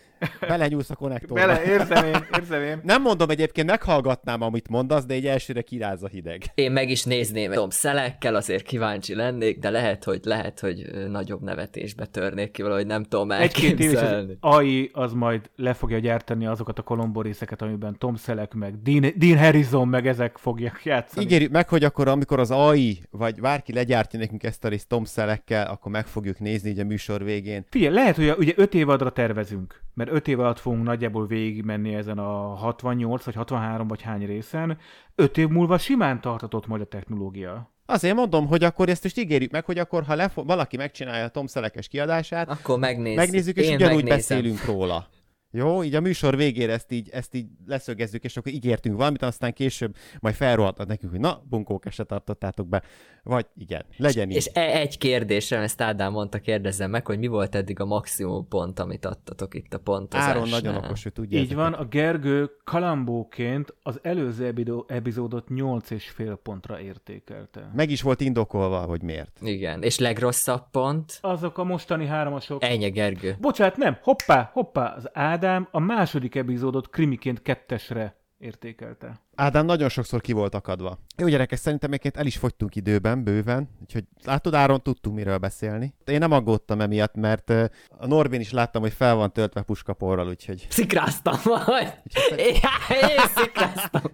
[0.41, 1.35] belenyúlsz a konnektorba.
[1.35, 2.81] Bele, érzem én, érzem én.
[2.83, 6.43] Nem mondom egyébként, meghallgatnám, amit mondasz, de egy elsőre kiráz a hideg.
[6.55, 11.43] Én meg is nézném, Tom Szelekkel, azért kíváncsi lennék, de lehet, hogy lehet, hogy nagyobb
[11.43, 14.37] nevetésbe törnék ki valahogy nem tudom Egy-két év is az elképzelni.
[14.41, 19.13] AI az majd le fogja gyártani azokat a Colombo részeket, amiben Tom Selleck meg Dean,
[19.17, 21.25] Dean Harrison meg ezek fogják játszani.
[21.25, 25.05] Ígérjük meg, hogy akkor amikor az AI, vagy bárki legyártja nekünk ezt a részt Tom
[25.47, 27.65] Selleckkel, akkor meg fogjuk nézni így a műsor végén.
[27.71, 31.27] Figyelj, lehet, hogy a, ugye 5 év adra tervezünk, mert 5 év alatt fogunk nagyjából
[31.27, 34.79] végigmenni ezen a 68 vagy 63 vagy hány részen.
[35.15, 37.73] 5 év múlva simán tartatott majd a technológia.
[37.87, 41.29] Azért mondom, hogy akkor ezt most ígérjük meg, hogy akkor ha lefo- valaki megcsinálja a
[41.29, 43.17] Tom Selleckes kiadását, Akkor megnézzük.
[43.19, 44.17] megnézzük, és Én ugyanúgy megnézem.
[44.39, 45.09] beszélünk róla.
[45.57, 49.53] Jó, így a műsor végére ezt így, ezt így leszögezzük, és akkor ígértünk valamit, aztán
[49.53, 52.83] később majd felrohadnak nekünk, hogy na, bunkók, se tartottátok be.
[53.23, 54.37] Vagy igen, legyen így.
[54.37, 58.49] És e- egy kérdésre, ezt Ádám mondta, kérdezzem meg, hogy mi volt eddig a maximum
[58.49, 60.37] pont, amit adtatok itt a pontozásnál.
[60.37, 61.63] Áron nagyon okos, hogy tudja Így ezeket.
[61.63, 67.71] van, a Gergő kalambóként az előző ebido- epizódot 8,5 pontra értékelte.
[67.75, 69.39] Meg is volt indokolva, hogy miért.
[69.43, 71.19] Igen, és legrosszabb pont?
[71.21, 72.63] Azok a mostani hármasok.
[72.65, 73.37] Ennyi, Gergő.
[73.41, 79.21] Bocsát, nem, hoppá, hoppá, az Ádám a második epizódot krimiként kettesre értékelte.
[79.35, 80.99] Ádám nagyon sokszor ki volt akadva.
[81.17, 85.95] Jó gyerekek, szerintem egyébként el is fogytunk időben, bőven, úgyhogy látod Áron, tudtunk miről beszélni.
[86.05, 90.29] Én nem aggódtam emiatt, mert ö, a Norbin is láttam, hogy fel van töltve puskaporral,
[90.29, 90.67] úgyhogy...
[90.71, 92.01] Szikráztam majd.
[92.37, 92.55] Én,
[92.91, 94.03] én szikráztam.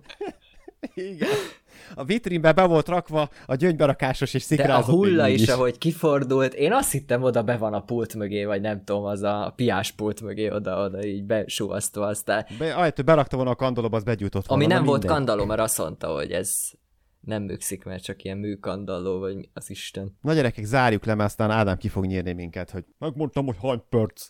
[0.94, 1.28] Igen.
[1.94, 5.78] A vitrínbe be volt rakva a gyöngyberakásos és De a szikrázott hulla is, így ahogy
[5.78, 9.52] kifordult, én azt hittem oda be van a pult mögé, vagy nem tudom, az a
[9.56, 12.46] piás pult mögé oda-oda így besúvasztva aztán.
[12.58, 14.64] Be, ahelyett, berakta volna a kandolóba, az begyújtott volna.
[14.64, 15.16] Ami nem volt mindegy.
[15.16, 16.50] kandalló, mert azt mondta, hogy ez
[17.20, 20.18] nem műkszik, mert csak ilyen műkandalló, vagy az Isten.
[20.20, 23.82] Na gyerekek, zárjuk le, mert aztán Ádám ki fog nyírni minket, hogy megmondtam, hogy hány
[23.88, 24.26] perc.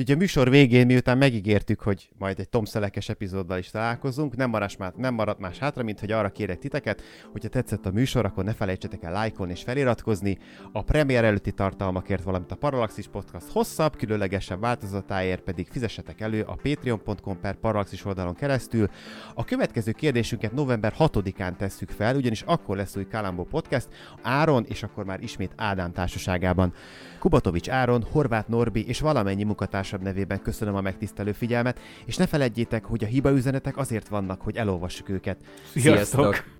[0.00, 4.50] Úgyhogy a műsor végén, miután megígértük, hogy majd egy Tom Szelekes epizóddal is találkozunk, nem
[4.50, 8.24] maradt, már, nem maradt más hátra, mint hogy arra kérek titeket, hogyha tetszett a műsor,
[8.24, 10.38] akkor ne felejtsetek el lájkolni és feliratkozni.
[10.72, 16.58] A premier előtti tartalmakért, valamint a Parallaxis Podcast hosszabb, különlegesebb változatáért pedig fizessetek elő a
[16.62, 18.88] patreon.com per Parallaxis oldalon keresztül.
[19.34, 23.88] A következő kérdésünket november 6-án tesszük fel, ugyanis akkor lesz új Kalambó Podcast,
[24.22, 26.72] Áron és akkor már ismét Ádám társaságában.
[27.18, 29.44] Kubatovics Áron, Horváth Norbi és valamennyi
[29.90, 34.56] munkatársabb nevében köszönöm a megtisztelő figyelmet, és ne feledjétek, hogy a hibaüzenetek azért vannak, hogy
[34.56, 35.38] elolvassuk őket.
[35.72, 36.34] Sziasztok!
[36.34, 36.59] Sziasztok.